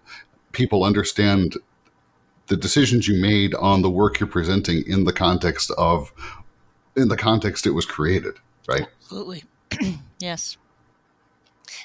people 0.51 0.83
understand 0.83 1.57
the 2.47 2.57
decisions 2.57 3.07
you 3.07 3.21
made 3.21 3.53
on 3.55 3.81
the 3.81 3.89
work 3.89 4.19
you're 4.19 4.27
presenting 4.27 4.83
in 4.87 5.03
the 5.03 5.13
context 5.13 5.71
of 5.77 6.11
in 6.95 7.07
the 7.07 7.17
context 7.17 7.65
it 7.67 7.71
was 7.71 7.85
created. 7.85 8.35
Right. 8.67 8.87
Absolutely. 9.01 9.43
yes. 10.19 10.57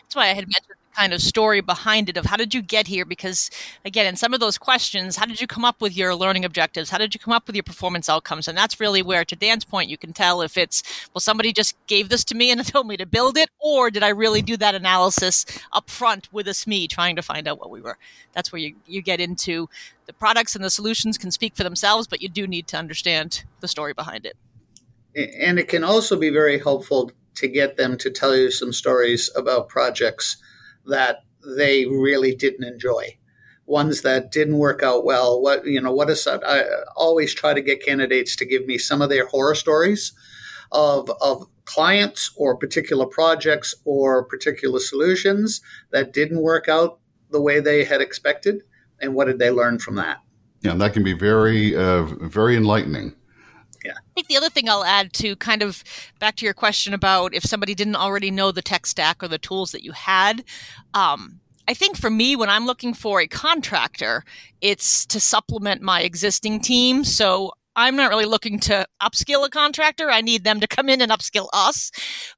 That's 0.03 0.17
why 0.17 0.25
I 0.25 0.35
had 0.35 0.47
mentioned 0.47 0.79
kind 0.95 1.13
of 1.13 1.21
story 1.21 1.61
behind 1.61 2.09
it 2.09 2.17
of 2.17 2.27
how 2.27 2.37
did 2.37 2.55
you 2.55 2.63
get 2.63 2.87
here? 2.87 3.05
Because 3.05 3.51
again 3.85 4.07
in 4.07 4.17
some 4.17 4.35
of 4.35 4.41
those 4.41 4.59
questions 4.59 5.17
how 5.17 5.27
did 5.27 5.41
you 5.41 5.47
come 5.47 5.65
up 5.65 5.81
with 5.81 5.97
your 5.97 6.15
learning 6.15 6.45
objectives? 6.45 6.91
How 6.91 6.99
did 6.99 7.15
you 7.15 7.21
come 7.21 7.33
up 7.33 7.47
with 7.47 7.57
your 7.57 7.63
performance 7.63 8.09
outcomes? 8.09 8.49
And 8.49 8.57
that's 8.57 8.81
really 8.81 9.03
where 9.03 9.25
to 9.25 9.37
dan's 9.37 9.65
point 9.65 9.91
you 9.91 9.99
can 9.99 10.13
tell 10.13 10.43
if 10.43 10.57
it's 10.57 10.83
well 11.13 11.21
somebody 11.21 11.53
just 11.53 11.77
gave 11.87 12.09
this 12.09 12.25
to 12.25 12.35
me 12.35 12.51
and 12.51 12.65
told 12.75 12.87
me 12.87 12.97
to 12.97 13.07
build 13.07 13.37
it 13.37 13.51
or 13.59 13.91
did 13.91 14.03
i 14.03 14.09
really 14.09 14.43
do 14.43 14.57
that 14.57 14.75
analysis 14.75 15.45
up 15.73 15.91
front 15.91 16.33
with 16.33 16.49
a 16.49 16.53
sme 16.53 16.89
trying 16.89 17.17
to 17.17 17.23
find 17.23 17.49
out 17.49 17.59
what 17.59 17.71
we 17.71 17.81
were? 17.81 17.99
That's 18.33 18.53
where 18.53 18.61
you, 18.61 18.75
you 18.87 19.03
get 19.03 19.21
into 19.21 19.69
the 20.07 20.13
products 20.13 20.55
and 20.55 20.65
the 20.65 20.71
solutions 20.71 21.19
can 21.19 21.31
speak 21.31 21.57
for 21.57 21.65
themselves 21.65 22.07
but 22.07 22.23
you 22.23 22.29
do 22.29 22.47
need 22.47 22.67
to 22.69 22.77
understand 22.77 23.45
the 23.61 23.69
story 23.69 23.93
behind 23.93 24.27
it. 24.27 24.37
And 25.17 25.59
it 25.59 25.69
can 25.69 25.85
also 25.85 26.19
be 26.19 26.31
very 26.31 26.59
helpful 26.59 27.13
to 27.37 27.49
get 27.49 27.77
them 27.77 27.97
to 27.99 28.11
tell 28.11 28.37
you 28.37 28.51
some 28.51 28.73
stories 28.73 29.31
about 29.37 29.69
projects 29.69 30.37
that 30.87 31.25
they 31.57 31.87
really 31.87 32.35
didn't 32.35 32.65
enjoy. 32.65 33.19
Ones 33.67 34.03
that 34.03 34.31
didn't 34.31 34.59
work 34.59 34.83
out 34.83 35.05
well. 35.05 35.41
What 35.41 35.67
you 35.67 35.81
know 35.81 35.93
what 35.93 36.11
is 36.11 36.27
i 36.27 36.65
always 36.97 37.35
try 37.35 37.55
to 37.55 37.63
get 37.63 37.85
candidates 37.85 38.37
to 38.37 38.45
give 38.45 38.67
me 38.67 38.77
some 38.77 39.01
of 39.01 39.09
their 39.09 39.27
horror 39.27 39.55
stories 39.55 40.13
of 40.71 41.11
of 41.21 41.47
clients 41.65 42.31
or 42.37 42.57
particular 42.57 43.07
projects 43.07 43.75
or 43.87 44.25
particular 44.25 44.79
solutions 44.79 45.63
that 45.93 46.13
didn't 46.13 46.43
work 46.43 46.69
out 46.69 46.99
the 47.31 47.41
way 47.41 47.59
they 47.59 47.85
had 47.85 48.03
expected 48.03 48.63
and 49.01 49.15
what 49.15 49.27
did 49.27 49.39
they 49.39 49.51
learn 49.51 49.79
from 49.79 49.95
that? 49.95 50.19
Yeah 50.61 50.75
that 50.75 50.93
can 50.93 51.03
be 51.03 51.15
very 51.15 51.75
uh, 51.75 52.03
very 52.03 52.57
enlightening 52.57 53.15
yeah. 53.85 53.93
I 53.93 54.13
think 54.15 54.29
the 54.29 54.37
other 54.37 54.51
thing 54.51 54.69
I'll 54.69 54.85
add 54.85 55.13
to 55.15 55.37
kind 55.37 55.63
of 55.63 55.85
back 56.19 56.37
to 56.37 56.45
your 56.45 56.55
question 56.55 56.95
about 56.95 57.35
if 57.35 57.45
somebody 57.45 57.75
didn't 57.75 57.97
already 57.97 58.31
know 58.31 58.51
the 58.51 58.63
tech 58.63 58.87
stack 58.87 59.23
or 59.23 59.29
the 59.29 59.39
tools 59.39 59.73
that 59.73 59.85
you 59.85 59.93
had, 59.93 60.45
um, 60.95 61.41
I 61.67 61.75
think 61.75 61.97
for 61.97 62.11
me, 62.11 62.37
when 62.37 62.51
I'm 62.51 62.67
looking 62.67 62.95
for 62.95 63.21
a 63.21 63.27
contractor, 63.27 64.25
it's 64.61 65.07
to 65.07 65.21
supplement 65.21 65.83
my 65.83 66.03
existing 66.03 66.61
team. 66.61 67.05
So 67.05 67.53
I'm 67.77 67.97
not 67.97 68.11
really 68.11 68.27
looking 68.27 68.61
to 68.61 68.87
upskill 69.03 69.45
a 69.45 69.51
contractor. 69.51 70.11
I 70.11 70.21
need 70.21 70.45
them 70.45 70.61
to 70.61 70.67
come 70.67 70.89
in 70.89 71.01
and 71.01 71.11
upskill 71.11 71.49
us. 71.53 71.91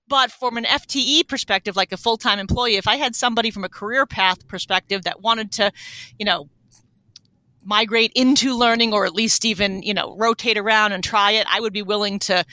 But 0.08 0.30
from 0.30 0.56
an 0.56 0.64
FTE 0.64 1.28
perspective, 1.28 1.76
like 1.76 1.92
a 1.92 1.96
full 1.96 2.16
time 2.16 2.38
employee, 2.38 2.76
if 2.76 2.88
I 2.88 2.96
had 2.96 3.14
somebody 3.14 3.50
from 3.50 3.64
a 3.64 3.68
career 3.68 4.06
path 4.06 4.46
perspective 4.48 5.02
that 5.02 5.20
wanted 5.20 5.52
to, 5.52 5.72
you 6.18 6.24
know, 6.24 6.48
migrate 7.66 8.12
into 8.14 8.56
learning 8.56 8.92
or 8.92 9.04
at 9.04 9.14
least 9.14 9.44
even, 9.44 9.82
you 9.82 9.92
know, 9.92 10.16
rotate 10.16 10.56
around 10.56 10.92
and 10.92 11.02
try 11.02 11.32
it, 11.32 11.46
I 11.50 11.60
would 11.60 11.72
be 11.72 11.82
willing 11.82 12.18
to 12.20 12.44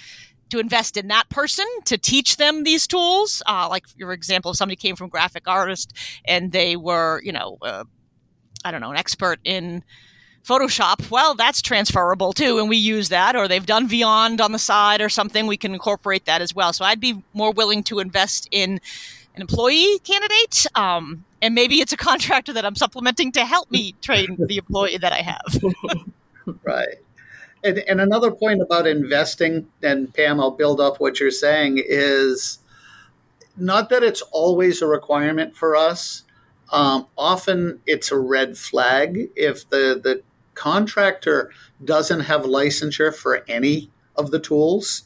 to 0.49 0.59
invest 0.59 0.97
in 0.97 1.07
that 1.07 1.27
person 1.29 1.65
to 1.85 1.97
teach 1.97 2.37
them 2.37 2.63
these 2.63 2.85
tools. 2.85 3.41
Uh, 3.47 3.67
like 3.69 3.85
your 3.95 4.11
example, 4.13 4.51
if 4.51 4.57
somebody 4.57 4.75
came 4.75 4.95
from 4.95 5.09
graphic 5.09 5.47
artist 5.47 5.93
and 6.25 6.51
they 6.51 6.75
were, 6.75 7.21
you 7.23 7.31
know, 7.31 7.57
uh, 7.63 7.83
I 8.63 8.71
don't 8.71 8.81
know, 8.81 8.91
an 8.91 8.97
expert 8.97 9.39
in 9.43 9.83
Photoshop, 10.45 11.09
well, 11.09 11.33
that's 11.33 11.61
transferable 11.61 12.33
too, 12.33 12.59
and 12.59 12.69
we 12.69 12.77
use 12.77 13.09
that. 13.09 13.35
Or 13.35 13.47
they've 13.47 13.65
done 13.65 13.89
Vyond 13.89 14.41
on 14.41 14.51
the 14.51 14.59
side 14.59 15.01
or 15.01 15.09
something, 15.09 15.47
we 15.47 15.57
can 15.57 15.73
incorporate 15.73 16.25
that 16.25 16.41
as 16.41 16.53
well. 16.53 16.71
So 16.71 16.85
I'd 16.85 16.99
be 16.99 17.23
more 17.33 17.51
willing 17.51 17.81
to 17.85 17.99
invest 17.99 18.47
in 18.51 18.79
an 19.35 19.41
employee 19.41 19.97
candidate. 20.03 20.67
Um, 20.75 21.25
and 21.43 21.53
maybe 21.53 21.81
it's 21.81 21.91
a 21.91 21.97
contractor 21.97 22.53
that 22.53 22.65
I'm 22.65 22.75
supplementing 22.75 23.33
to 23.33 23.43
help 23.43 23.69
me 23.69 23.93
train 24.01 24.37
the 24.47 24.57
employee 24.57 24.97
that 24.97 25.11
I 25.11 25.21
have. 25.21 25.61
right. 26.63 26.95
And, 27.65 27.79
and 27.79 27.99
another 27.99 28.31
point 28.31 28.61
about 28.61 28.87
investing, 28.87 29.67
and 29.83 30.11
Pam, 30.13 30.39
I'll 30.39 30.51
build 30.51 30.79
off 30.79 31.01
what 31.01 31.19
you're 31.19 31.31
saying, 31.31 31.83
is 31.85 32.59
not 33.57 33.89
that 33.89 34.03
it's 34.03 34.21
always 34.31 34.81
a 34.81 34.87
requirement 34.87 35.55
for 35.55 35.75
us. 35.75 36.23
Um, 36.71 37.07
often 37.17 37.81
it's 37.85 38.09
a 38.09 38.17
red 38.17 38.57
flag 38.57 39.29
if 39.35 39.67
the, 39.67 39.99
the 40.01 40.23
contractor 40.55 41.51
doesn't 41.83 42.21
have 42.21 42.43
licensure 42.43 43.13
for 43.13 43.43
any 43.49 43.91
of 44.15 44.31
the 44.31 44.39
tools 44.39 45.03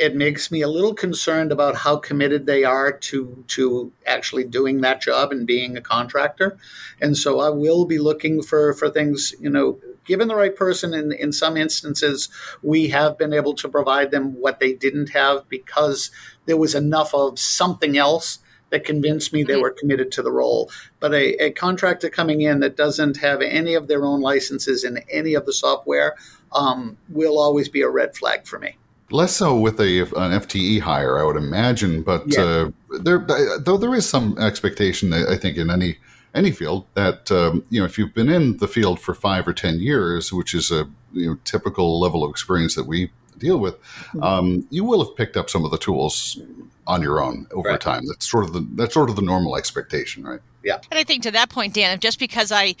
it 0.00 0.16
makes 0.16 0.50
me 0.50 0.62
a 0.62 0.68
little 0.68 0.94
concerned 0.94 1.52
about 1.52 1.76
how 1.76 1.98
committed 1.98 2.46
they 2.46 2.64
are 2.64 2.90
to 2.90 3.44
to 3.48 3.92
actually 4.06 4.44
doing 4.44 4.80
that 4.80 5.02
job 5.02 5.30
and 5.30 5.46
being 5.46 5.76
a 5.76 5.82
contractor. 5.82 6.56
And 7.02 7.18
so 7.18 7.38
I 7.38 7.50
will 7.50 7.84
be 7.84 7.98
looking 7.98 8.42
for 8.42 8.72
for 8.72 8.88
things, 8.88 9.34
you 9.38 9.50
know, 9.50 9.78
given 10.06 10.26
the 10.28 10.34
right 10.34 10.56
person 10.56 10.94
in 10.94 11.12
in 11.12 11.32
some 11.32 11.58
instances 11.58 12.30
we 12.62 12.88
have 12.88 13.18
been 13.18 13.34
able 13.34 13.54
to 13.56 13.68
provide 13.68 14.10
them 14.10 14.40
what 14.40 14.58
they 14.58 14.72
didn't 14.72 15.10
have 15.10 15.46
because 15.50 16.10
there 16.46 16.56
was 16.56 16.74
enough 16.74 17.14
of 17.14 17.38
something 17.38 17.98
else 17.98 18.38
that 18.70 18.84
convinced 18.84 19.34
me 19.34 19.42
they 19.42 19.52
mm-hmm. 19.52 19.62
were 19.62 19.76
committed 19.78 20.10
to 20.12 20.22
the 20.22 20.32
role. 20.32 20.70
But 20.98 21.12
a, 21.12 21.44
a 21.44 21.50
contractor 21.50 22.08
coming 22.08 22.40
in 22.40 22.60
that 22.60 22.76
doesn't 22.76 23.18
have 23.18 23.42
any 23.42 23.74
of 23.74 23.86
their 23.86 24.06
own 24.06 24.22
licenses 24.22 24.82
in 24.82 24.98
any 25.10 25.34
of 25.34 25.44
the 25.44 25.52
software 25.52 26.14
um, 26.52 26.96
will 27.10 27.38
always 27.38 27.68
be 27.68 27.82
a 27.82 27.90
red 27.90 28.16
flag 28.16 28.46
for 28.46 28.58
me. 28.58 28.76
Less 29.10 29.34
so 29.34 29.58
with 29.58 29.80
a 29.80 30.00
an 30.00 30.32
FTE 30.40 30.80
hire, 30.80 31.18
I 31.18 31.24
would 31.24 31.36
imagine, 31.36 32.02
but 32.02 32.24
yeah. 32.26 32.40
uh, 32.40 32.70
there 33.00 33.18
though 33.58 33.76
there 33.76 33.94
is 33.94 34.08
some 34.08 34.38
expectation, 34.38 35.12
I 35.12 35.36
think, 35.36 35.56
in 35.56 35.70
any 35.70 35.98
any 36.34 36.52
field 36.52 36.86
that 36.94 37.30
um, 37.30 37.64
you 37.70 37.80
know 37.80 37.86
if 37.86 37.98
you've 37.98 38.14
been 38.14 38.28
in 38.28 38.58
the 38.58 38.68
field 38.68 39.00
for 39.00 39.14
five 39.14 39.48
or 39.48 39.52
ten 39.52 39.80
years, 39.80 40.32
which 40.32 40.54
is 40.54 40.70
a 40.70 40.88
you 41.12 41.30
know, 41.30 41.38
typical 41.44 41.98
level 42.00 42.22
of 42.22 42.30
experience 42.30 42.74
that 42.76 42.86
we 42.86 43.10
deal 43.38 43.58
with, 43.58 43.80
mm-hmm. 43.82 44.22
um, 44.22 44.66
you 44.70 44.84
will 44.84 45.04
have 45.04 45.16
picked 45.16 45.36
up 45.36 45.50
some 45.50 45.64
of 45.64 45.70
the 45.70 45.78
tools 45.78 46.38
on 46.86 47.02
your 47.02 47.22
own 47.22 47.46
over 47.52 47.70
right. 47.70 47.80
time. 47.80 48.02
That's 48.06 48.28
sort 48.28 48.44
of 48.44 48.52
the 48.52 48.66
that's 48.74 48.94
sort 48.94 49.10
of 49.10 49.16
the 49.16 49.22
normal 49.22 49.56
expectation, 49.56 50.24
right? 50.24 50.40
Yeah. 50.62 50.78
And 50.90 50.98
I 50.98 51.04
think 51.04 51.22
to 51.24 51.30
that 51.30 51.48
point, 51.50 51.74
Dan, 51.74 51.98
just 52.00 52.18
because 52.18 52.52
I 52.52 52.76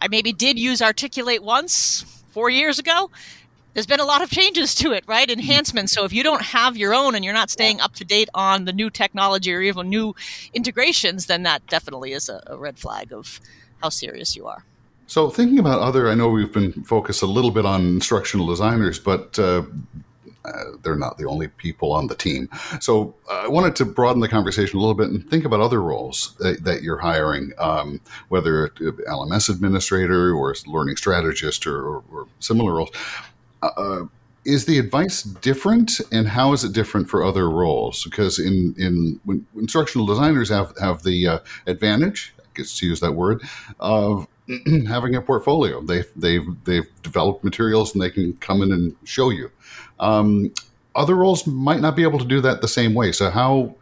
I 0.00 0.08
maybe 0.08 0.32
did 0.32 0.58
use 0.58 0.82
Articulate 0.82 1.42
once 1.42 2.04
four 2.30 2.50
years 2.50 2.78
ago 2.78 3.10
there's 3.74 3.86
been 3.86 4.00
a 4.00 4.04
lot 4.04 4.22
of 4.22 4.30
changes 4.30 4.74
to 4.76 4.92
it, 4.92 5.04
right? 5.06 5.30
Enhancements. 5.30 5.92
So 5.92 6.04
if 6.04 6.12
you 6.12 6.22
don't 6.22 6.42
have 6.42 6.76
your 6.76 6.94
own 6.94 7.14
and 7.14 7.24
you're 7.24 7.34
not 7.34 7.50
staying 7.50 7.80
up 7.80 7.94
to 7.94 8.04
date 8.04 8.28
on 8.34 8.64
the 8.64 8.72
new 8.72 8.90
technology 8.90 9.52
or 9.52 9.60
even 9.62 9.88
new 9.88 10.14
integrations, 10.52 11.26
then 11.26 11.42
that 11.44 11.66
definitely 11.68 12.12
is 12.12 12.28
a, 12.28 12.42
a 12.46 12.56
red 12.56 12.78
flag 12.78 13.12
of 13.12 13.40
how 13.82 13.88
serious 13.88 14.36
you 14.36 14.46
are. 14.46 14.64
So 15.06 15.28
thinking 15.28 15.58
about 15.58 15.80
other, 15.80 16.08
I 16.08 16.14
know 16.14 16.28
we've 16.28 16.52
been 16.52 16.72
focused 16.84 17.22
a 17.22 17.26
little 17.26 17.50
bit 17.50 17.66
on 17.66 17.82
instructional 17.82 18.46
designers, 18.46 18.98
but 18.98 19.38
uh, 19.38 19.64
uh, 20.44 20.64
they're 20.82 20.96
not 20.96 21.18
the 21.18 21.26
only 21.26 21.48
people 21.48 21.92
on 21.92 22.06
the 22.06 22.14
team. 22.14 22.48
So 22.80 23.14
uh, 23.30 23.42
I 23.44 23.48
wanted 23.48 23.76
to 23.76 23.84
broaden 23.84 24.20
the 24.20 24.28
conversation 24.28 24.78
a 24.78 24.80
little 24.80 24.94
bit 24.94 25.10
and 25.10 25.28
think 25.28 25.44
about 25.44 25.60
other 25.60 25.82
roles 25.82 26.34
that, 26.38 26.64
that 26.64 26.82
you're 26.82 26.98
hiring, 26.98 27.52
um, 27.58 28.00
whether 28.28 28.68
LMS 28.68 29.48
administrator 29.50 30.34
or 30.34 30.54
learning 30.66 30.96
strategist 30.96 31.66
or, 31.66 31.84
or, 31.84 32.04
or 32.10 32.26
similar 32.40 32.74
roles. 32.74 32.90
Uh, 33.62 34.04
is 34.44 34.66
the 34.66 34.78
advice 34.78 35.22
different 35.22 36.00
and 36.10 36.28
how 36.28 36.52
is 36.52 36.64
it 36.64 36.72
different 36.72 37.08
for 37.08 37.22
other 37.22 37.48
roles? 37.48 38.04
Because 38.04 38.38
in 38.38 38.74
in 38.76 39.20
instructional 39.56 40.06
designers 40.06 40.48
have 40.48 40.76
have 40.80 41.02
the 41.04 41.26
uh, 41.28 41.38
advantage 41.66 42.34
i 42.40 42.42
guess 42.54 42.76
to 42.78 42.86
use 42.86 43.00
that 43.00 43.12
word 43.12 43.40
of 43.80 44.26
having 44.88 45.14
a 45.14 45.22
portfolio. 45.22 45.80
They 45.80 46.04
they've 46.16 46.46
they've 46.64 46.86
developed 47.02 47.44
materials 47.44 47.94
and 47.94 48.02
they 48.02 48.10
can 48.10 48.34
come 48.34 48.62
in 48.62 48.72
and 48.72 48.96
show 49.04 49.30
you. 49.30 49.50
Um, 50.00 50.52
other 50.94 51.14
roles 51.14 51.46
might 51.46 51.80
not 51.80 51.96
be 51.96 52.02
able 52.02 52.18
to 52.18 52.24
do 52.24 52.40
that 52.42 52.60
the 52.60 52.68
same 52.68 52.94
way. 52.94 53.12
So 53.12 53.30
how 53.30 53.76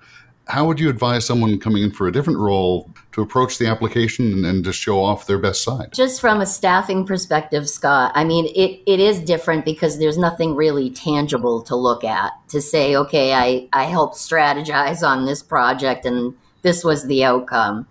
how 0.50 0.66
would 0.66 0.80
you 0.80 0.90
advise 0.90 1.24
someone 1.24 1.58
coming 1.60 1.82
in 1.82 1.92
for 1.92 2.08
a 2.08 2.12
different 2.12 2.38
role 2.38 2.90
to 3.12 3.22
approach 3.22 3.58
the 3.58 3.66
application 3.66 4.32
and, 4.32 4.44
and, 4.44 4.64
to 4.64 4.72
show 4.72 5.02
off 5.02 5.26
their 5.26 5.38
best 5.38 5.62
side? 5.62 5.92
Just 5.92 6.20
from 6.20 6.40
a 6.40 6.46
staffing 6.46 7.06
perspective, 7.06 7.68
Scott, 7.68 8.12
I 8.14 8.24
mean, 8.24 8.46
it, 8.46 8.82
it 8.86 9.00
is 9.00 9.20
different 9.20 9.64
because 9.64 9.98
there's 9.98 10.18
nothing 10.18 10.56
really 10.56 10.90
tangible 10.90 11.62
to 11.62 11.76
look 11.76 12.04
at 12.04 12.32
to 12.48 12.60
say, 12.60 12.96
okay, 12.96 13.32
I, 13.32 13.68
I 13.72 13.84
helped 13.84 14.16
strategize 14.16 15.06
on 15.06 15.24
this 15.24 15.42
project 15.42 16.04
and 16.04 16.34
this 16.62 16.84
was 16.84 17.06
the 17.06 17.24
outcome. 17.24 17.86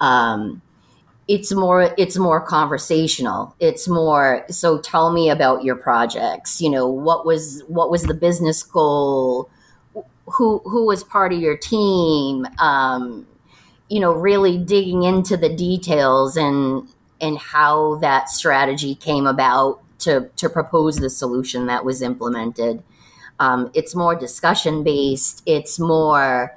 Um, 0.00 0.60
it's 1.26 1.52
more 1.54 1.94
it's 1.96 2.18
more 2.18 2.38
conversational 2.38 3.56
it's 3.58 3.88
more 3.88 4.44
so 4.50 4.78
tell 4.78 5.10
me 5.10 5.30
about 5.30 5.64
your 5.64 5.74
projects 5.74 6.60
you 6.60 6.68
know 6.68 6.86
what 6.86 7.24
was 7.24 7.62
what 7.66 7.90
was 7.90 8.02
the 8.02 8.12
business 8.12 8.62
goal 8.62 9.48
who 10.26 10.60
who 10.64 10.86
was 10.86 11.04
part 11.04 11.32
of 11.32 11.40
your 11.40 11.56
team 11.56 12.46
um, 12.58 13.26
you 13.88 14.00
know 14.00 14.12
really 14.12 14.58
digging 14.58 15.02
into 15.02 15.36
the 15.36 15.54
details 15.54 16.36
and 16.36 16.88
and 17.20 17.38
how 17.38 17.96
that 17.96 18.28
strategy 18.28 18.94
came 18.94 19.26
about 19.26 19.80
to 20.00 20.30
to 20.36 20.48
propose 20.48 20.96
the 20.96 21.10
solution 21.10 21.66
that 21.66 21.84
was 21.84 22.02
implemented. 22.02 22.82
Um, 23.40 23.70
it's 23.74 23.94
more 23.94 24.14
discussion 24.14 24.84
based. 24.84 25.42
It's 25.46 25.78
more 25.78 26.56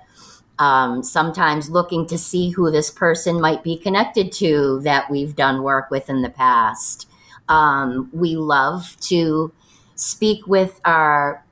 um, 0.59 1.03
sometimes 1.03 1.69
looking 1.69 2.05
to 2.07 2.17
see 2.17 2.51
who 2.51 2.69
this 2.71 2.91
person 2.91 3.39
might 3.39 3.63
be 3.63 3.77
connected 3.77 4.31
to 4.33 4.79
that 4.83 5.09
we've 5.09 5.35
done 5.35 5.63
work 5.63 5.89
with 5.89 6.09
in 6.09 6.21
the 6.21 6.29
past. 6.29 7.09
Um, 7.47 8.09
we 8.11 8.35
love 8.35 8.97
to 9.01 9.51
speak 9.95 10.45
with 10.47 10.79
our 10.85 11.43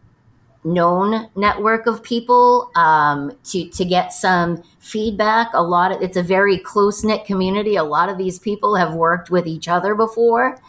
known 0.66 1.30
network 1.36 1.86
of 1.86 2.04
people 2.04 2.72
um, 2.76 3.32
to 3.46 3.70
to 3.70 3.86
get 3.86 4.12
some 4.12 4.64
feedback. 4.80 5.52
A 5.54 5.64
lot 5.64 5.92
of 5.92 6.02
it's 6.02 6.18
a 6.18 6.24
very 6.24 6.58
close 6.58 7.04
knit 7.04 7.26
community. 7.26 7.76
A 7.76 7.84
lot 7.84 8.10
of 8.10 8.18
these 8.18 8.40
people 8.40 8.76
have 8.76 8.94
worked 8.94 9.30
with 9.30 9.48
each 9.48 9.68
other 9.68 9.96
before, 9.96 10.60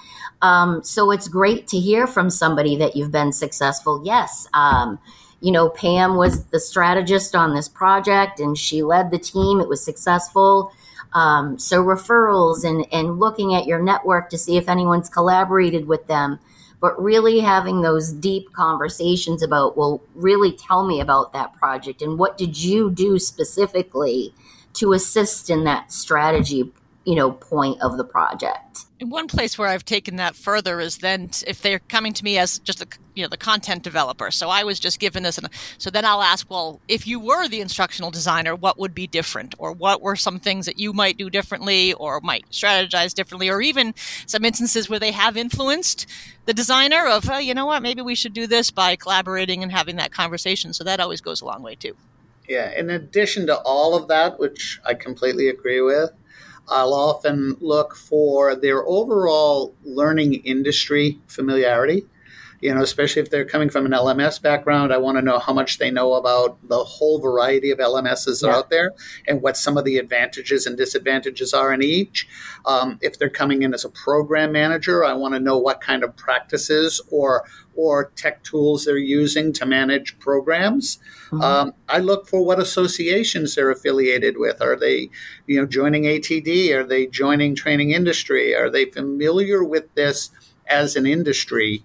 um, 0.43 0.83
so 0.85 1.11
it's 1.11 1.29
great 1.29 1.67
to 1.69 1.79
hear 1.79 2.07
from 2.07 2.31
somebody 2.31 2.77
that 2.77 2.95
you've 2.95 3.11
been 3.11 3.33
successful. 3.33 4.03
Yes. 4.05 4.47
Um, 4.55 4.99
you 5.41 5.53
know, 5.53 5.69
Pam 5.69 6.17
was 6.17 6.45
the 6.47 6.61
strategist 6.61 7.35
on 7.35 7.55
this 7.55 7.69
project 7.69 8.41
and 8.41 8.57
she 8.57 8.83
led 8.83 9.11
the 9.11 9.19
team. 9.19 9.61
It 9.61 9.69
was 9.69 9.85
successful. 9.85 10.73
Um, 11.17 11.59
so 11.59 11.83
referrals 11.83 12.63
and, 12.63 12.87
and 12.93 13.19
looking 13.19 13.55
at 13.55 13.65
your 13.67 13.83
network 13.83 14.29
to 14.29 14.37
see 14.37 14.59
if 14.59 14.69
anyone's 14.69 15.09
collaborated 15.09 15.89
with 15.89 16.07
them, 16.09 16.39
but 16.79 17.03
really 17.03 17.41
having 17.41 17.81
those 17.81 18.13
deep 18.13 18.53
conversations 18.53 19.43
about, 19.43 19.79
well, 19.79 20.03
really 20.15 20.53
tell 20.53 20.87
me 20.87 21.01
about 21.01 21.33
that 21.33 21.55
project 21.55 22.03
and 22.03 22.19
what 22.19 22.37
did 22.37 22.63
you 22.63 22.91
do 22.91 23.19
specifically 23.19 24.35
to 24.75 24.93
assist 24.93 25.49
in 25.49 25.65
that 25.65 25.91
strategy 25.91 26.71
you 27.07 27.14
know 27.14 27.33
point 27.33 27.81
of 27.81 27.97
the 27.97 28.05
project 28.05 28.87
and 28.99 29.11
one 29.11 29.29
place 29.29 29.59
where 29.59 29.69
I've 29.69 29.85
taken 29.85 30.16
that 30.16 30.35
further 30.35 30.81
is 30.81 30.99
then 30.99 31.31
if 31.47 31.61
they're 31.61 31.81
coming 31.81 32.14
to 32.14 32.25
me 32.25 32.38
as 32.38 32.59
just 32.61 32.81
a 32.81 32.87
you 33.14 33.23
know 33.23 33.29
the 33.29 33.37
content 33.37 33.83
developer. 33.83 34.31
So 34.31 34.49
I 34.49 34.64
was 34.64 34.79
just 34.79 35.01
given 35.01 35.23
this, 35.23 35.38
and 35.38 35.49
so 35.79 35.90
then 35.90 36.05
I'll 36.05 36.23
ask, 36.23 36.49
well, 36.51 36.81
if 36.87 37.07
you 37.07 37.19
were 37.19 37.49
the 37.49 37.61
instructional 37.61 38.11
designer, 38.11 38.55
what 38.55 38.79
would 38.79 38.95
be 38.95 39.07
different, 39.07 39.55
or 39.59 39.73
what 39.73 40.03
were 40.03 40.16
some 40.16 40.38
things 40.38 40.66
that 40.66 40.79
you 40.79 40.92
might 40.92 41.16
do 41.16 41.29
differently, 41.29 41.95
or 41.95 42.21
might 42.21 42.49
strategize 42.51 43.14
differently, 43.14 43.49
or 43.49 43.61
even 43.61 43.95
some 44.27 44.45
instances 44.45 44.88
where 44.88 44.99
they 44.99 45.12
have 45.12 45.37
influenced 45.37 46.07
the 46.45 46.55
designer 46.55 47.07
of, 47.07 47.29
oh, 47.29 47.38
you 47.38 47.55
know 47.55 47.66
what, 47.66 47.83
maybe 47.83 48.03
we 48.03 48.14
should 48.14 48.35
do 48.35 48.47
this 48.47 48.71
by 48.71 48.97
collaborating 48.97 49.62
and 49.62 49.73
having 49.73 49.97
that 49.97 50.12
conversation. 50.12 50.73
So 50.73 50.85
that 50.85 51.01
always 51.01 51.21
goes 51.21 51.40
a 51.40 51.47
long 51.47 51.62
way 51.62 51.75
too. 51.75 51.97
Yeah. 52.49 52.71
In 52.79 52.90
addition 52.90 53.47
to 53.47 53.57
all 53.59 53.97
of 53.97 54.09
that, 54.09 54.38
which 54.38 54.79
I 54.85 54.95
completely 54.95 55.49
agree 55.49 55.81
with 55.81 56.12
I'll 56.69 56.95
often 56.95 57.57
look 57.61 57.95
for 57.97 58.55
their 58.57 58.85
overall 58.87 59.75
learning 59.85 60.35
industry 60.45 61.19
familiarity. 61.29 62.07
You 62.61 62.75
know, 62.75 62.83
especially 62.83 63.23
if 63.23 63.31
they're 63.31 63.45
coming 63.45 63.71
from 63.71 63.87
an 63.87 63.92
LMS 63.92 64.40
background, 64.40 64.92
I 64.92 64.99
want 64.99 65.19
to 65.19 65.23
know 65.23 65.38
how 65.38 65.53
much 65.53 65.79
they 65.79 65.90
know 65.90 66.14
about 66.14 66.59
the 66.69 66.83
whole 66.83 67.21
variety 67.21 67.71
of 67.71 67.79
LMSs 67.79 68.42
yeah. 68.42 68.55
out 68.55 68.71
there 68.71 68.92
and 69.27 69.42
what 69.42 69.57
some 69.57 69.77
of 69.77 69.85
the 69.85 69.99
advantages 69.99 70.66
and 70.66 70.77
disadvantages 70.77 71.53
are 71.53 71.73
in 71.73 71.83
each. 71.83 72.27
Um, 72.64 72.99
if 73.03 73.19
they're 73.19 73.29
coming 73.31 73.62
in 73.62 73.75
as 73.75 73.85
a 73.85 73.90
program 73.90 74.53
manager, 74.53 75.05
I 75.05 75.12
want 75.12 75.35
to 75.35 75.40
know 75.40 75.59
what 75.59 75.81
kind 75.81 76.03
of 76.03 76.16
practices 76.16 77.01
or 77.11 77.45
or 77.77 78.11
tech 78.16 78.42
tools 78.42 78.85
they're 78.85 78.97
using 78.97 79.53
to 79.53 79.66
manage 79.66 80.19
programs. 80.19 80.99
Mm-hmm. 81.27 81.42
Um, 81.42 81.75
I 81.88 81.99
look 81.99 82.27
for 82.27 82.45
what 82.45 82.59
associations 82.59 83.55
they're 83.55 83.71
affiliated 83.71 84.38
with. 84.38 84.61
Are 84.61 84.77
they, 84.77 85.11
you 85.47 85.61
know, 85.61 85.66
joining 85.66 86.05
ATD? 86.05 86.73
Are 86.73 86.85
they 86.85 87.07
joining 87.07 87.55
training 87.55 87.90
industry? 87.90 88.55
Are 88.55 88.71
they 88.71 88.87
familiar 88.87 89.62
with 89.62 89.95
this 89.95 90.31
as 90.66 90.97
an 90.97 91.07
industry? 91.07 91.85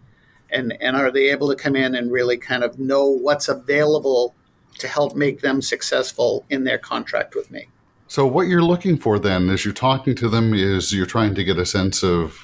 And, 0.51 0.77
and 0.81 0.95
are 0.95 1.11
they 1.11 1.29
able 1.29 1.49
to 1.49 1.55
come 1.55 1.75
in 1.75 1.95
and 1.95 2.11
really 2.11 2.37
kind 2.37 2.63
of 2.63 2.77
know 2.77 3.05
what's 3.05 3.47
available 3.47 4.35
to 4.79 4.87
help 4.87 5.15
make 5.15 5.41
them 5.41 5.61
successful 5.61 6.45
in 6.49 6.63
their 6.63 6.77
contract 6.77 7.35
with 7.35 7.51
me? 7.51 7.67
So, 8.07 8.27
what 8.27 8.47
you're 8.47 8.63
looking 8.63 8.97
for 8.97 9.19
then, 9.19 9.49
as 9.49 9.63
you're 9.63 9.73
talking 9.73 10.15
to 10.15 10.27
them, 10.27 10.53
is 10.53 10.91
you're 10.91 11.05
trying 11.05 11.33
to 11.35 11.43
get 11.45 11.57
a 11.57 11.65
sense 11.65 12.03
of 12.03 12.37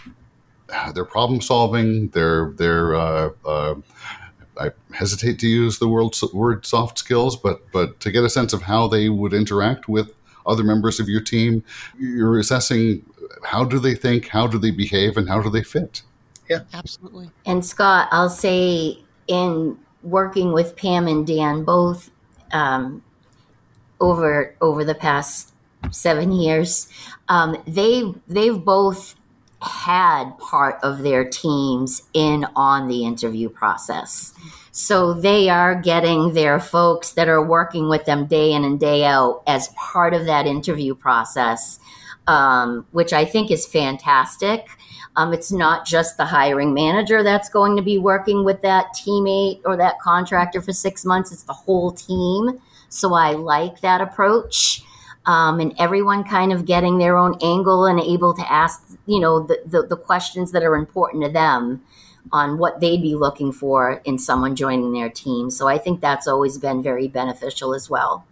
their 0.93 1.05
problem 1.05 1.41
solving, 1.41 2.09
their 2.09 2.51
their 2.51 2.95
uh, 2.95 3.29
uh, 3.45 3.75
I 4.59 4.71
hesitate 4.93 5.39
to 5.39 5.47
use 5.47 5.79
the 5.79 5.87
word 5.87 6.15
word 6.33 6.65
soft 6.65 6.97
skills, 6.97 7.35
but 7.35 7.69
but 7.71 7.99
to 7.99 8.11
get 8.11 8.23
a 8.23 8.29
sense 8.29 8.53
of 8.53 8.63
how 8.63 8.87
they 8.87 9.09
would 9.09 9.33
interact 9.33 9.87
with 9.87 10.13
other 10.45 10.63
members 10.63 10.99
of 10.99 11.09
your 11.09 11.21
team, 11.21 11.63
you're 11.99 12.39
assessing 12.39 13.05
how 13.43 13.65
do 13.65 13.79
they 13.79 13.95
think, 13.95 14.29
how 14.29 14.47
do 14.47 14.57
they 14.57 14.71
behave, 14.71 15.17
and 15.17 15.27
how 15.27 15.41
do 15.41 15.49
they 15.49 15.63
fit. 15.63 16.01
Yeah, 16.49 16.59
absolutely. 16.73 17.29
And 17.45 17.65
Scott, 17.65 18.07
I'll 18.11 18.29
say 18.29 18.99
in 19.27 19.77
working 20.03 20.53
with 20.53 20.75
Pam 20.75 21.07
and 21.07 21.25
Dan 21.27 21.63
both 21.63 22.09
um, 22.51 23.03
over 23.99 24.55
over 24.61 24.83
the 24.83 24.95
past 24.95 25.53
seven 25.91 26.31
years, 26.31 26.87
um, 27.29 27.61
they 27.67 28.13
they've 28.27 28.63
both 28.63 29.15
had 29.61 30.37
part 30.37 30.79
of 30.83 31.01
their 31.01 31.27
teams 31.27 32.03
in 32.13 32.45
on 32.55 32.87
the 32.87 33.05
interview 33.05 33.49
process. 33.49 34.33
So 34.71 35.13
they 35.13 35.49
are 35.49 35.73
getting 35.73 36.33
their 36.33 36.59
folks 36.59 37.13
that 37.13 37.27
are 37.27 37.43
working 37.43 37.89
with 37.89 38.05
them 38.05 38.27
day 38.27 38.53
in 38.53 38.63
and 38.63 38.79
day 38.79 39.03
out 39.03 39.41
as 39.47 39.69
part 39.69 40.13
of 40.13 40.25
that 40.25 40.45
interview 40.45 40.93
process, 40.93 41.79
um, 42.27 42.85
which 42.91 43.13
I 43.13 43.25
think 43.25 43.49
is 43.51 43.65
fantastic. 43.65 44.67
Um, 45.15 45.33
it's 45.33 45.51
not 45.51 45.85
just 45.85 46.17
the 46.17 46.25
hiring 46.25 46.73
manager 46.73 47.23
that's 47.23 47.49
going 47.49 47.75
to 47.75 47.81
be 47.81 47.97
working 47.97 48.45
with 48.45 48.61
that 48.61 48.87
teammate 48.95 49.61
or 49.65 49.75
that 49.77 49.99
contractor 49.99 50.61
for 50.61 50.73
six 50.73 51.03
months, 51.03 51.31
it's 51.31 51.43
the 51.43 51.53
whole 51.53 51.91
team. 51.91 52.61
So 52.89 53.13
I 53.13 53.31
like 53.31 53.81
that 53.81 53.99
approach 54.01 54.83
um, 55.25 55.59
and 55.59 55.73
everyone 55.77 56.23
kind 56.23 56.53
of 56.53 56.65
getting 56.65 56.99
their 56.99 57.17
own 57.17 57.37
angle 57.41 57.85
and 57.85 57.99
able 57.99 58.33
to 58.33 58.51
ask, 58.51 58.97
you 59.05 59.19
know, 59.19 59.41
the, 59.41 59.61
the, 59.65 59.87
the 59.87 59.97
questions 59.97 60.51
that 60.51 60.63
are 60.63 60.75
important 60.75 61.23
to 61.23 61.29
them 61.29 61.83
on 62.31 62.57
what 62.57 62.79
they'd 62.79 63.01
be 63.01 63.15
looking 63.15 63.51
for 63.51 64.01
in 64.05 64.19
someone 64.19 64.55
joining 64.55 64.93
their 64.93 65.09
team. 65.09 65.49
So 65.49 65.67
I 65.67 65.77
think 65.77 65.99
that's 65.99 66.27
always 66.27 66.57
been 66.57 66.81
very 66.83 67.07
beneficial 67.07 67.73
as 67.73 67.89
well. 67.89 68.25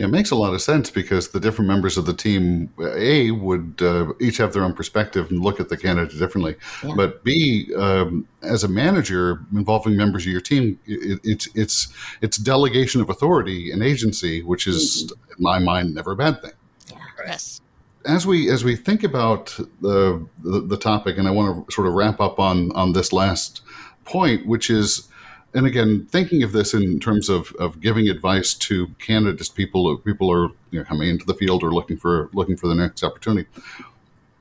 Yeah, 0.00 0.06
it 0.06 0.12
makes 0.12 0.30
a 0.30 0.34
lot 0.34 0.54
of 0.54 0.62
sense 0.62 0.88
because 0.88 1.28
the 1.28 1.40
different 1.40 1.68
members 1.68 1.98
of 1.98 2.06
the 2.06 2.14
team, 2.14 2.72
A, 2.80 3.32
would 3.32 3.82
uh, 3.82 4.14
each 4.18 4.38
have 4.38 4.54
their 4.54 4.64
own 4.64 4.72
perspective 4.72 5.30
and 5.30 5.40
look 5.40 5.60
at 5.60 5.68
the 5.68 5.76
candidate 5.76 6.18
differently. 6.18 6.56
Yeah. 6.82 6.94
But 6.96 7.22
B, 7.22 7.70
um, 7.76 8.26
as 8.40 8.64
a 8.64 8.68
manager 8.68 9.44
involving 9.52 9.98
members 9.98 10.24
of 10.24 10.32
your 10.32 10.40
team, 10.40 10.80
it, 10.86 11.20
it's 11.22 11.48
it's 11.54 11.88
it's 12.22 12.38
delegation 12.38 13.02
of 13.02 13.10
authority 13.10 13.70
and 13.70 13.82
agency, 13.82 14.42
which 14.42 14.66
is, 14.66 15.12
mm-hmm. 15.12 15.32
in 15.32 15.42
my 15.42 15.58
mind, 15.58 15.94
never 15.94 16.12
a 16.12 16.16
bad 16.16 16.40
thing. 16.40 16.52
Yeah. 16.88 16.96
Yes. 17.26 17.60
As 18.06 18.26
we 18.26 18.48
as 18.48 18.64
we 18.64 18.76
think 18.76 19.04
about 19.04 19.54
the, 19.82 20.26
the 20.42 20.60
the 20.62 20.78
topic, 20.78 21.18
and 21.18 21.28
I 21.28 21.30
want 21.30 21.68
to 21.68 21.74
sort 21.74 21.86
of 21.86 21.92
wrap 21.92 22.20
up 22.22 22.38
on 22.40 22.72
on 22.72 22.94
this 22.94 23.12
last 23.12 23.60
point, 24.06 24.46
which 24.46 24.70
is 24.70 25.09
and 25.52 25.66
again, 25.66 26.06
thinking 26.10 26.42
of 26.42 26.52
this 26.52 26.74
in 26.74 27.00
terms 27.00 27.28
of, 27.28 27.52
of 27.58 27.80
giving 27.80 28.08
advice 28.08 28.54
to 28.54 28.88
candidates, 28.98 29.48
people 29.48 29.96
people 29.98 30.30
are 30.30 30.48
you 30.70 30.78
know, 30.78 30.84
coming 30.84 31.08
into 31.08 31.26
the 31.26 31.34
field 31.34 31.64
or 31.64 31.72
looking 31.72 31.96
for 31.96 32.30
looking 32.32 32.56
for 32.56 32.68
the 32.68 32.74
next 32.74 33.02
opportunity. 33.02 33.48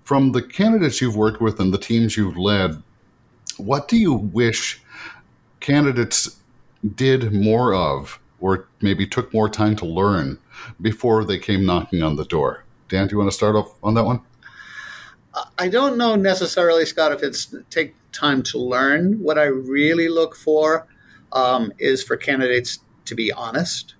From 0.04 0.32
the 0.32 0.42
candidates 0.42 1.02
you've 1.02 1.16
worked 1.16 1.42
with 1.42 1.60
and 1.60 1.74
the 1.74 1.78
teams 1.78 2.16
you've 2.16 2.38
led, 2.38 2.82
what 3.58 3.88
do 3.88 3.98
you 3.98 4.14
wish 4.14 4.82
candidates 5.60 6.40
did 6.96 7.34
more 7.34 7.74
of, 7.74 8.20
or 8.40 8.68
maybe 8.82 9.06
took 9.06 9.34
more 9.34 9.50
time 9.50 9.76
to 9.78 9.86
learn 9.86 10.40
before 10.82 11.26
they 11.26 11.38
came 11.38 11.66
knocking 11.66 12.02
on 12.04 12.16
the 12.16 12.26
door? 12.26 12.64
Dan, 12.88 13.08
do 13.08 13.14
you 13.14 13.18
want 13.18 13.30
to 13.30 13.36
start 13.36 13.56
off 13.56 13.74
on 13.84 13.96
that 13.96 14.06
one? 14.06 14.22
I 15.58 15.70
don't 15.70 15.98
know 15.98 16.16
necessarily, 16.16 16.86
Scott, 16.86 17.12
if 17.12 17.24
it's 17.24 17.54
take 17.70 17.96
time 18.12 18.42
to 18.44 18.58
learn. 18.58 19.20
What 19.20 19.38
I 19.38 19.46
really 19.46 20.10
look 20.10 20.36
for 20.36 20.88
um, 21.32 21.72
is 21.78 22.04
for 22.04 22.18
candidates 22.18 22.80
to 23.06 23.16
be 23.16 23.32
honest, 23.32 23.96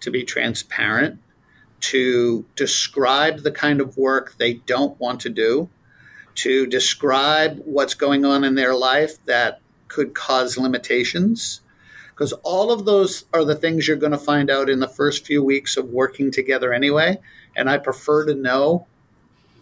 to 0.00 0.10
be 0.10 0.24
transparent, 0.24 1.20
to 1.80 2.44
describe 2.56 3.40
the 3.40 3.52
kind 3.52 3.80
of 3.80 3.96
work 3.96 4.34
they 4.38 4.54
don't 4.54 4.98
want 4.98 5.20
to 5.20 5.28
do, 5.28 5.68
to 6.34 6.66
describe 6.66 7.60
what's 7.64 7.94
going 7.94 8.24
on 8.24 8.44
in 8.44 8.54
their 8.54 8.74
life 8.74 9.24
that 9.26 9.60
could 9.88 10.14
cause 10.14 10.56
limitations. 10.58 11.60
Because 12.10 12.32
all 12.42 12.72
of 12.72 12.84
those 12.84 13.26
are 13.32 13.44
the 13.44 13.54
things 13.54 13.86
you're 13.86 13.96
going 13.96 14.12
to 14.12 14.18
find 14.18 14.50
out 14.50 14.68
in 14.68 14.80
the 14.80 14.88
first 14.88 15.26
few 15.26 15.42
weeks 15.42 15.76
of 15.76 15.90
working 15.90 16.30
together 16.30 16.72
anyway. 16.72 17.18
And 17.54 17.70
I 17.70 17.78
prefer 17.78 18.24
to 18.24 18.34
know 18.34 18.86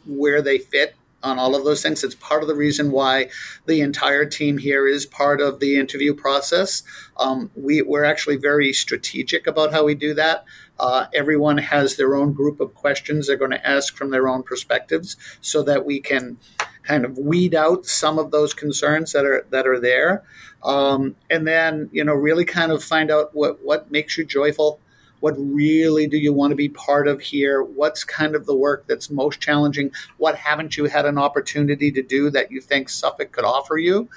where 0.07 0.41
they 0.41 0.59
fit 0.59 0.95
on 1.23 1.39
all 1.39 1.55
of 1.55 1.65
those 1.65 1.83
things. 1.83 2.05
It's 2.05 2.15
part 2.15 2.43
of 2.43 2.49
the 2.49 2.55
reason 2.55 2.91
why 2.91 3.29
the 3.67 3.81
entire 3.81 4.25
team 4.25 4.59
here 4.59 4.87
is 4.87 5.07
part 5.07 5.41
of 5.41 5.61
the 5.61 5.77
interview 5.77 6.15
process. 6.15 6.83
Um, 7.17 7.51
we, 7.55 7.83
we're 7.83 8.05
actually 8.05 8.37
very 8.37 8.73
strategic 8.73 9.47
about 9.47 9.73
how 9.73 9.85
we 9.85 9.95
do 9.95 10.15
that. 10.15 10.45
Uh, 10.79 11.07
everyone 11.15 11.59
has 11.59 11.97
their 11.97 12.15
own 12.15 12.33
group 12.33 12.61
of 12.61 12.75
questions 12.75 13.27
they're 13.27 13.37
going 13.37 13.51
to 13.51 13.67
ask 13.67 13.97
from 13.97 14.11
their 14.11 14.29
own 14.29 14.43
perspectives 14.43 15.17
so 15.41 15.63
that 15.63 15.87
we 15.87 16.01
can 16.01 16.37
kind 16.83 17.05
of 17.05 17.19
weed 17.19 17.55
out 17.55 17.87
some 17.87 18.19
of 18.19 18.31
those 18.31 18.55
concerns 18.55 19.13
that 19.13 19.25
are 19.25 19.45
that 19.51 19.67
are 19.67 19.81
there 19.81 20.23
um, 20.63 21.17
and 21.31 21.47
then 21.47 21.89
you 21.93 22.05
know 22.05 22.13
really 22.13 22.45
kind 22.45 22.71
of 22.71 22.85
find 22.85 23.11
out 23.11 23.35
what 23.35 23.65
what 23.65 23.91
makes 23.91 24.17
you 24.17 24.25
joyful 24.25 24.81
what 25.21 25.35
really 25.39 26.07
do 26.07 26.17
you 26.17 26.33
want 26.33 26.51
to 26.51 26.57
be 26.57 26.69
part 26.69 27.09
of 27.09 27.21
here? 27.21 27.63
What's 27.63 28.05
kind 28.05 28.35
of 28.35 28.47
the 28.47 28.55
work 28.55 28.87
that's 28.87 29.11
most 29.11 29.41
challenging? 29.41 29.91
What 30.19 30.37
haven't 30.37 30.77
you 30.77 30.85
had 30.85 31.07
an 31.07 31.19
opportunity 31.19 31.91
to 31.93 32.03
do 32.03 32.31
that 32.31 32.51
you 32.51 32.61
think 32.61 32.89
Suffolk 32.89 33.33
could 33.33 33.45
offer 33.45 33.79
you? 33.79 34.09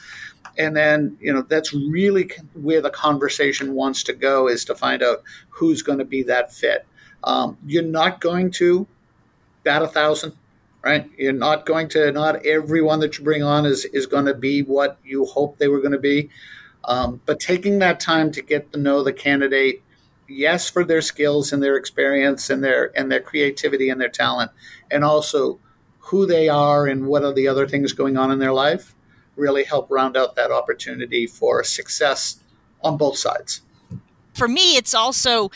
and 0.58 0.76
then 0.76 1.18
you 1.20 1.34
know 1.34 1.42
that's 1.42 1.74
really 1.74 2.30
where 2.54 2.82
the 2.82 2.90
conversation 2.90 3.74
wants 3.74 4.04
to 4.04 4.14
go 4.14 4.48
is 4.48 4.66
to 4.66 4.76
find 4.76 5.02
out 5.02 5.24
who's 5.50 5.82
going 5.82 5.98
to 5.98 6.06
be 6.06 6.24
that 6.24 6.54
fit 6.54 6.86
um, 7.24 7.58
you're 7.66 7.84
not 7.84 8.22
going 8.22 8.52
to 8.52 8.88
bat 9.64 9.82
a 9.82 9.88
thousand 9.88 10.34
right 10.84 11.10
you're 11.18 11.34
not 11.34 11.66
going 11.66 11.88
to 11.88 12.12
not 12.12 12.46
everyone 12.46 13.00
that 13.00 13.18
you 13.18 13.24
bring 13.24 13.44
on 13.44 13.66
is 13.66 13.86
is 13.86 14.06
going 14.06 14.26
to 14.26 14.34
be 14.34 14.62
what 14.62 14.98
you 15.04 15.26
hope 15.26 15.58
they 15.58 15.68
were 15.68 15.80
going 15.80 15.92
to 15.92 16.00
be 16.00 16.30
um, 16.86 17.22
but 17.26 17.40
taking 17.40 17.80
that 17.80 18.00
time 18.00 18.32
to 18.32 18.42
get 18.42 18.72
to 18.72 18.80
know 18.80 19.04
the 19.04 19.14
candidate 19.14 19.84
yes 20.30 20.70
for 20.70 20.84
their 20.84 21.02
skills 21.02 21.52
and 21.52 21.62
their 21.62 21.76
experience 21.76 22.50
and 22.50 22.64
their 22.64 22.98
and 22.98 23.12
their 23.12 23.20
creativity 23.20 23.90
and 23.90 24.00
their 24.00 24.10
talent 24.10 24.52
and 24.92 25.04
also 25.04 25.60
who 26.00 26.26
they 26.26 26.48
are 26.48 26.88
and 26.88 27.08
what 27.08 27.24
are 27.24 27.34
the 27.34 27.48
other 27.48 27.68
things 27.68 27.94
going 27.94 28.18
on 28.18 28.32
in 28.32 28.40
their 28.40 28.54
life 28.54 28.96
really 29.36 29.64
help 29.64 29.90
round 29.90 30.18
out 30.18 30.36
that 30.36 30.52
opportunity 30.52 31.26
for 31.26 31.64
success 31.64 32.42
on 32.84 32.98
both 32.98 33.18
sides. 33.18 33.62
For 34.34 34.48
me, 34.48 34.78
it's 34.78 34.94
also 34.94 35.50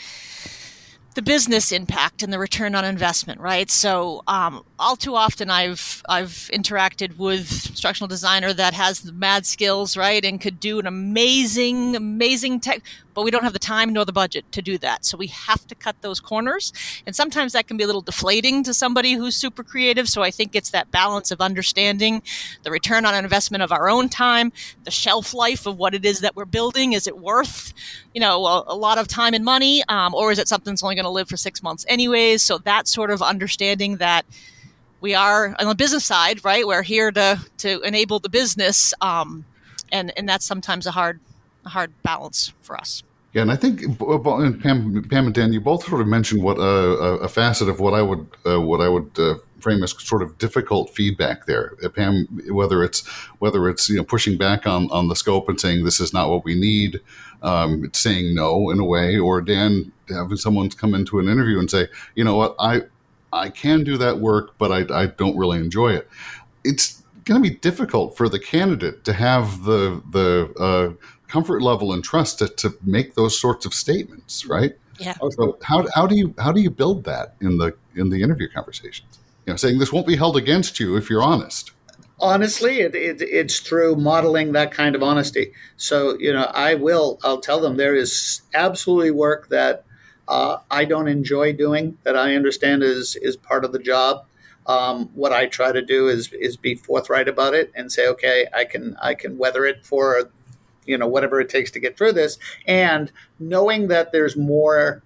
the 1.14 1.22
business 1.22 1.70
impact 1.70 2.22
and 2.22 2.32
the 2.32 2.38
return 2.38 2.74
on 2.74 2.84
investment, 2.84 3.40
right? 3.40 3.70
So, 3.70 4.22
um, 4.26 4.64
all 4.78 4.96
too 4.96 5.14
often, 5.14 5.48
I've 5.48 6.02
I've 6.08 6.50
interacted 6.52 7.16
with 7.16 7.68
instructional 7.70 8.08
designer 8.08 8.52
that 8.52 8.74
has 8.74 9.00
the 9.00 9.12
mad 9.12 9.46
skills, 9.46 9.96
right, 9.96 10.24
and 10.24 10.40
could 10.40 10.58
do 10.58 10.80
an 10.80 10.86
amazing, 10.86 11.94
amazing 11.94 12.60
tech, 12.60 12.82
but 13.14 13.22
we 13.22 13.30
don't 13.30 13.44
have 13.44 13.52
the 13.52 13.58
time 13.58 13.92
nor 13.92 14.04
the 14.04 14.12
budget 14.12 14.50
to 14.52 14.62
do 14.62 14.78
that. 14.78 15.04
So 15.04 15.16
we 15.16 15.28
have 15.28 15.66
to 15.68 15.74
cut 15.74 15.96
those 16.02 16.20
corners, 16.20 16.72
and 17.06 17.14
sometimes 17.14 17.52
that 17.52 17.66
can 17.66 17.76
be 17.76 17.84
a 17.84 17.86
little 17.86 18.02
deflating 18.02 18.62
to 18.64 18.74
somebody 18.74 19.14
who's 19.14 19.36
super 19.36 19.62
creative. 19.62 20.08
So 20.08 20.22
I 20.22 20.30
think 20.30 20.54
it's 20.54 20.70
that 20.70 20.90
balance 20.90 21.30
of 21.30 21.40
understanding 21.40 22.22
the 22.62 22.70
return 22.70 23.04
on 23.04 23.14
investment 23.14 23.62
of 23.62 23.72
our 23.72 23.88
own 23.88 24.08
time, 24.08 24.52
the 24.84 24.90
shelf 24.90 25.34
life 25.34 25.66
of 25.66 25.78
what 25.78 25.94
it 25.94 26.04
is 26.04 26.20
that 26.20 26.36
we're 26.36 26.44
building. 26.44 26.92
Is 26.92 27.06
it 27.06 27.18
worth, 27.18 27.72
you 28.14 28.20
know, 28.20 28.44
a, 28.46 28.64
a 28.68 28.76
lot 28.76 28.98
of 28.98 29.08
time 29.08 29.34
and 29.34 29.44
money, 29.44 29.82
um, 29.88 30.14
or 30.14 30.32
is 30.32 30.38
it 30.38 30.48
something 30.48 30.72
that's 30.72 30.82
only 30.82 30.94
going 30.94 31.04
to 31.04 31.10
live 31.10 31.28
for 31.28 31.36
six 31.36 31.62
months 31.62 31.84
anyways? 31.88 32.42
So 32.42 32.58
that 32.58 32.88
sort 32.88 33.10
of 33.10 33.22
understanding 33.22 33.96
that 33.96 34.24
we 35.00 35.14
are 35.14 35.54
on 35.58 35.68
the 35.68 35.74
business 35.74 36.04
side, 36.04 36.44
right? 36.44 36.66
We're 36.66 36.82
here 36.82 37.10
to 37.12 37.38
to 37.58 37.80
enable 37.82 38.20
the 38.20 38.30
business, 38.30 38.94
um, 39.02 39.44
and 39.92 40.12
and 40.16 40.26
that's 40.26 40.46
sometimes 40.46 40.86
a 40.86 40.92
hard 40.92 41.20
a 41.64 41.68
hard 41.68 41.92
balance 42.02 42.52
for 42.62 42.76
us. 42.76 43.02
Yeah, 43.32 43.42
and 43.42 43.50
I 43.50 43.56
think 43.56 43.98
Pam, 43.98 45.04
Pam 45.10 45.26
and 45.26 45.34
Dan, 45.34 45.52
you 45.52 45.60
both 45.60 45.84
sort 45.84 46.00
of 46.00 46.06
mentioned 46.06 46.42
what 46.42 46.56
uh, 46.58 47.18
a 47.20 47.28
facet 47.28 47.68
of 47.68 47.80
what 47.80 47.92
I 47.92 48.00
would 48.00 48.26
uh, 48.46 48.60
what 48.60 48.80
I 48.80 48.88
would 48.88 49.10
uh, 49.18 49.34
frame 49.58 49.82
as 49.82 49.92
sort 50.00 50.22
of 50.22 50.38
difficult 50.38 50.90
feedback 50.90 51.46
there. 51.46 51.72
Uh, 51.82 51.88
Pam, 51.88 52.26
whether 52.48 52.84
it's 52.84 53.04
whether 53.40 53.68
it's 53.68 53.88
you 53.88 53.96
know 53.96 54.04
pushing 54.04 54.38
back 54.38 54.68
on 54.68 54.88
on 54.92 55.08
the 55.08 55.16
scope 55.16 55.48
and 55.48 55.60
saying 55.60 55.84
this 55.84 55.98
is 55.98 56.12
not 56.12 56.30
what 56.30 56.44
we 56.44 56.54
need, 56.54 57.00
um, 57.42 57.90
saying 57.92 58.36
no 58.36 58.70
in 58.70 58.78
a 58.78 58.84
way, 58.84 59.18
or 59.18 59.40
Dan 59.40 59.90
having 60.08 60.36
someone 60.36 60.70
come 60.70 60.94
into 60.94 61.18
an 61.18 61.28
interview 61.28 61.58
and 61.58 61.68
say, 61.68 61.88
you 62.14 62.22
know 62.22 62.36
what, 62.36 62.54
I 62.60 62.82
I 63.32 63.48
can 63.48 63.82
do 63.82 63.96
that 63.96 64.20
work, 64.20 64.56
but 64.58 64.70
I, 64.70 65.02
I 65.02 65.06
don't 65.06 65.36
really 65.36 65.58
enjoy 65.58 65.94
it. 65.94 66.08
It's 66.62 67.02
going 67.24 67.42
to 67.42 67.50
be 67.50 67.56
difficult 67.56 68.16
for 68.16 68.28
the 68.28 68.38
candidate 68.38 69.04
to 69.04 69.12
have 69.12 69.64
the 69.64 70.02
the 70.10 70.52
uh, 70.58 71.04
comfort 71.34 71.62
level 71.62 71.92
and 71.92 72.04
trust 72.04 72.38
to, 72.38 72.46
to 72.46 72.72
make 72.84 73.16
those 73.16 73.36
sorts 73.36 73.66
of 73.66 73.74
statements, 73.74 74.46
right? 74.46 74.76
Yeah. 75.00 75.14
So 75.32 75.58
how, 75.64 75.84
how 75.92 76.06
do 76.06 76.14
you 76.14 76.32
how 76.38 76.52
do 76.52 76.60
you 76.60 76.70
build 76.70 77.02
that 77.04 77.34
in 77.40 77.58
the 77.58 77.74
in 77.96 78.10
the 78.10 78.22
interview 78.22 78.48
conversations? 78.48 79.18
You 79.44 79.52
know, 79.52 79.56
saying 79.56 79.80
this 79.80 79.92
won't 79.92 80.06
be 80.06 80.14
held 80.14 80.36
against 80.36 80.78
you 80.78 80.96
if 80.96 81.10
you're 81.10 81.24
honest. 81.24 81.72
Honestly, 82.20 82.80
it, 82.80 82.94
it, 82.94 83.20
it's 83.20 83.58
through 83.58 83.96
modeling 83.96 84.52
that 84.52 84.70
kind 84.70 84.94
of 84.94 85.02
honesty. 85.02 85.52
So 85.76 86.16
you 86.20 86.32
know, 86.32 86.44
I 86.54 86.76
will. 86.76 87.18
I'll 87.24 87.40
tell 87.40 87.60
them 87.60 87.76
there 87.76 87.96
is 87.96 88.42
absolutely 88.54 89.10
work 89.10 89.48
that 89.48 89.84
uh, 90.28 90.58
I 90.70 90.84
don't 90.84 91.08
enjoy 91.08 91.52
doing 91.52 91.98
that 92.04 92.16
I 92.16 92.36
understand 92.36 92.84
is 92.84 93.16
is 93.16 93.36
part 93.36 93.64
of 93.64 93.72
the 93.72 93.80
job. 93.80 94.24
Um, 94.66 95.10
what 95.14 95.32
I 95.32 95.46
try 95.46 95.72
to 95.72 95.82
do 95.82 96.06
is 96.06 96.32
is 96.32 96.56
be 96.56 96.76
forthright 96.76 97.26
about 97.26 97.54
it 97.54 97.72
and 97.74 97.90
say, 97.90 98.06
okay, 98.06 98.46
I 98.54 98.64
can 98.64 98.96
I 99.02 99.14
can 99.14 99.36
weather 99.36 99.66
it 99.66 99.84
for 99.84 100.30
you 100.86 100.98
know 100.98 101.06
whatever 101.06 101.40
it 101.40 101.48
takes 101.48 101.70
to 101.72 101.80
get 101.80 101.96
through 101.96 102.12
this. 102.12 102.38
And 102.66 103.10
knowing 103.38 103.88
that 103.88 104.12
there's 104.12 104.36
more 104.36 105.02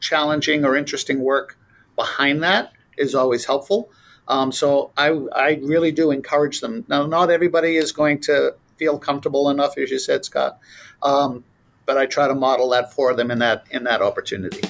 challenging 0.00 0.64
or 0.64 0.76
interesting 0.76 1.20
work 1.20 1.58
behind 1.96 2.42
that 2.42 2.72
is 2.96 3.14
always 3.14 3.44
helpful. 3.44 3.90
Um, 4.28 4.52
so 4.52 4.92
I, 4.96 5.08
I 5.34 5.60
really 5.62 5.90
do 5.90 6.10
encourage 6.10 6.60
them. 6.60 6.84
Now 6.88 7.06
not 7.06 7.30
everybody 7.30 7.76
is 7.76 7.92
going 7.92 8.20
to 8.22 8.54
feel 8.78 8.98
comfortable 8.98 9.50
enough 9.50 9.76
as 9.76 9.90
you 9.90 9.98
said 9.98 10.24
scott 10.24 10.58
um, 11.02 11.44
but 11.84 11.98
i 11.98 12.06
try 12.06 12.28
to 12.28 12.34
model 12.34 12.68
that 12.70 12.92
for 12.92 13.12
them 13.12 13.30
in 13.30 13.38
that 13.40 13.66
in 13.70 13.84
that 13.84 14.00
opportunity. 14.00 14.60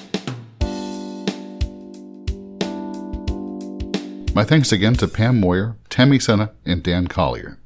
My 4.33 4.43
thanks 4.43 4.71
again 4.71 4.93
to 4.95 5.07
pam 5.07 5.39
moyer 5.39 5.75
tammy 5.89 6.19
Sena 6.19 6.51
and 6.65 6.81
dan 6.81 7.07
collier. 7.07 7.57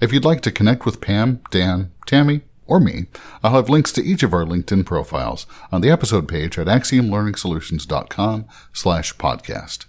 If 0.00 0.12
you'd 0.12 0.26
like 0.26 0.42
to 0.42 0.52
connect 0.52 0.84
with 0.84 1.00
Pam, 1.00 1.40
Dan, 1.50 1.90
Tammy, 2.06 2.42
or 2.66 2.80
me, 2.80 3.06
I'll 3.42 3.52
have 3.52 3.68
links 3.68 3.92
to 3.92 4.04
each 4.04 4.22
of 4.22 4.32
our 4.32 4.44
LinkedIn 4.44 4.86
profiles 4.86 5.46
on 5.70 5.80
the 5.80 5.90
episode 5.90 6.28
page 6.28 6.58
at 6.58 6.66
axiomlearningsolutions.com 6.66 8.46
slash 8.72 9.14
podcast. 9.16 9.86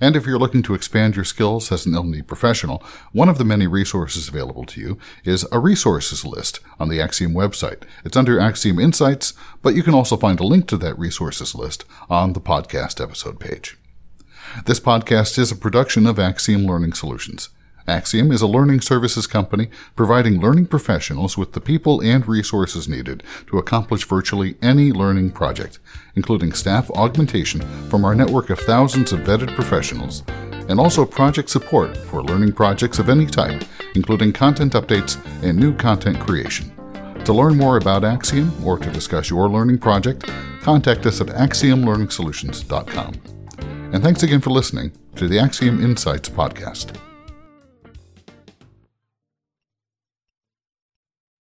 And 0.00 0.16
if 0.16 0.26
you're 0.26 0.38
looking 0.38 0.62
to 0.64 0.74
expand 0.74 1.16
your 1.16 1.24
skills 1.24 1.72
as 1.72 1.86
an 1.86 1.94
L&D 1.94 2.22
professional, 2.22 2.82
one 3.12 3.28
of 3.28 3.38
the 3.38 3.44
many 3.44 3.66
resources 3.66 4.28
available 4.28 4.64
to 4.66 4.80
you 4.80 4.98
is 5.24 5.46
a 5.50 5.58
resources 5.58 6.24
list 6.24 6.60
on 6.78 6.88
the 6.88 7.00
Axiom 7.00 7.32
website. 7.32 7.82
It's 8.04 8.16
under 8.16 8.38
Axiom 8.38 8.78
Insights, 8.78 9.32
but 9.62 9.74
you 9.74 9.82
can 9.82 9.94
also 9.94 10.16
find 10.16 10.38
a 10.40 10.44
link 10.44 10.66
to 10.68 10.76
that 10.78 10.98
resources 10.98 11.54
list 11.54 11.84
on 12.08 12.32
the 12.32 12.40
podcast 12.40 13.02
episode 13.02 13.40
page. 13.40 13.78
This 14.66 14.80
podcast 14.80 15.38
is 15.38 15.52
a 15.52 15.56
production 15.56 16.06
of 16.06 16.18
Axiom 16.18 16.66
Learning 16.66 16.92
Solutions. 16.92 17.50
Axiom 17.86 18.30
is 18.30 18.42
a 18.42 18.46
learning 18.46 18.80
services 18.80 19.26
company 19.26 19.68
providing 19.96 20.40
learning 20.40 20.66
professionals 20.66 21.36
with 21.36 21.52
the 21.52 21.60
people 21.60 22.00
and 22.00 22.26
resources 22.28 22.88
needed 22.88 23.22
to 23.46 23.58
accomplish 23.58 24.06
virtually 24.06 24.56
any 24.62 24.92
learning 24.92 25.30
project, 25.30 25.78
including 26.14 26.52
staff 26.52 26.90
augmentation 26.92 27.60
from 27.88 28.04
our 28.04 28.14
network 28.14 28.50
of 28.50 28.58
thousands 28.60 29.12
of 29.12 29.20
vetted 29.20 29.54
professionals, 29.54 30.22
and 30.68 30.78
also 30.78 31.04
project 31.04 31.50
support 31.50 31.96
for 31.96 32.22
learning 32.22 32.52
projects 32.52 32.98
of 32.98 33.08
any 33.08 33.26
type, 33.26 33.64
including 33.94 34.32
content 34.32 34.74
updates 34.74 35.18
and 35.42 35.58
new 35.58 35.74
content 35.74 36.18
creation. 36.20 36.72
To 37.24 37.32
learn 37.32 37.56
more 37.56 37.76
about 37.76 38.04
Axiom 38.04 38.52
or 38.64 38.78
to 38.78 38.90
discuss 38.90 39.30
your 39.30 39.48
learning 39.48 39.78
project, 39.78 40.30
contact 40.62 41.06
us 41.06 41.20
at 41.20 41.28
axiomlearningsolutions.com. 41.28 43.14
And 43.92 44.02
thanks 44.02 44.22
again 44.22 44.40
for 44.40 44.50
listening 44.50 44.92
to 45.16 45.26
the 45.28 45.38
Axiom 45.38 45.82
Insights 45.82 46.28
podcast. 46.28 46.96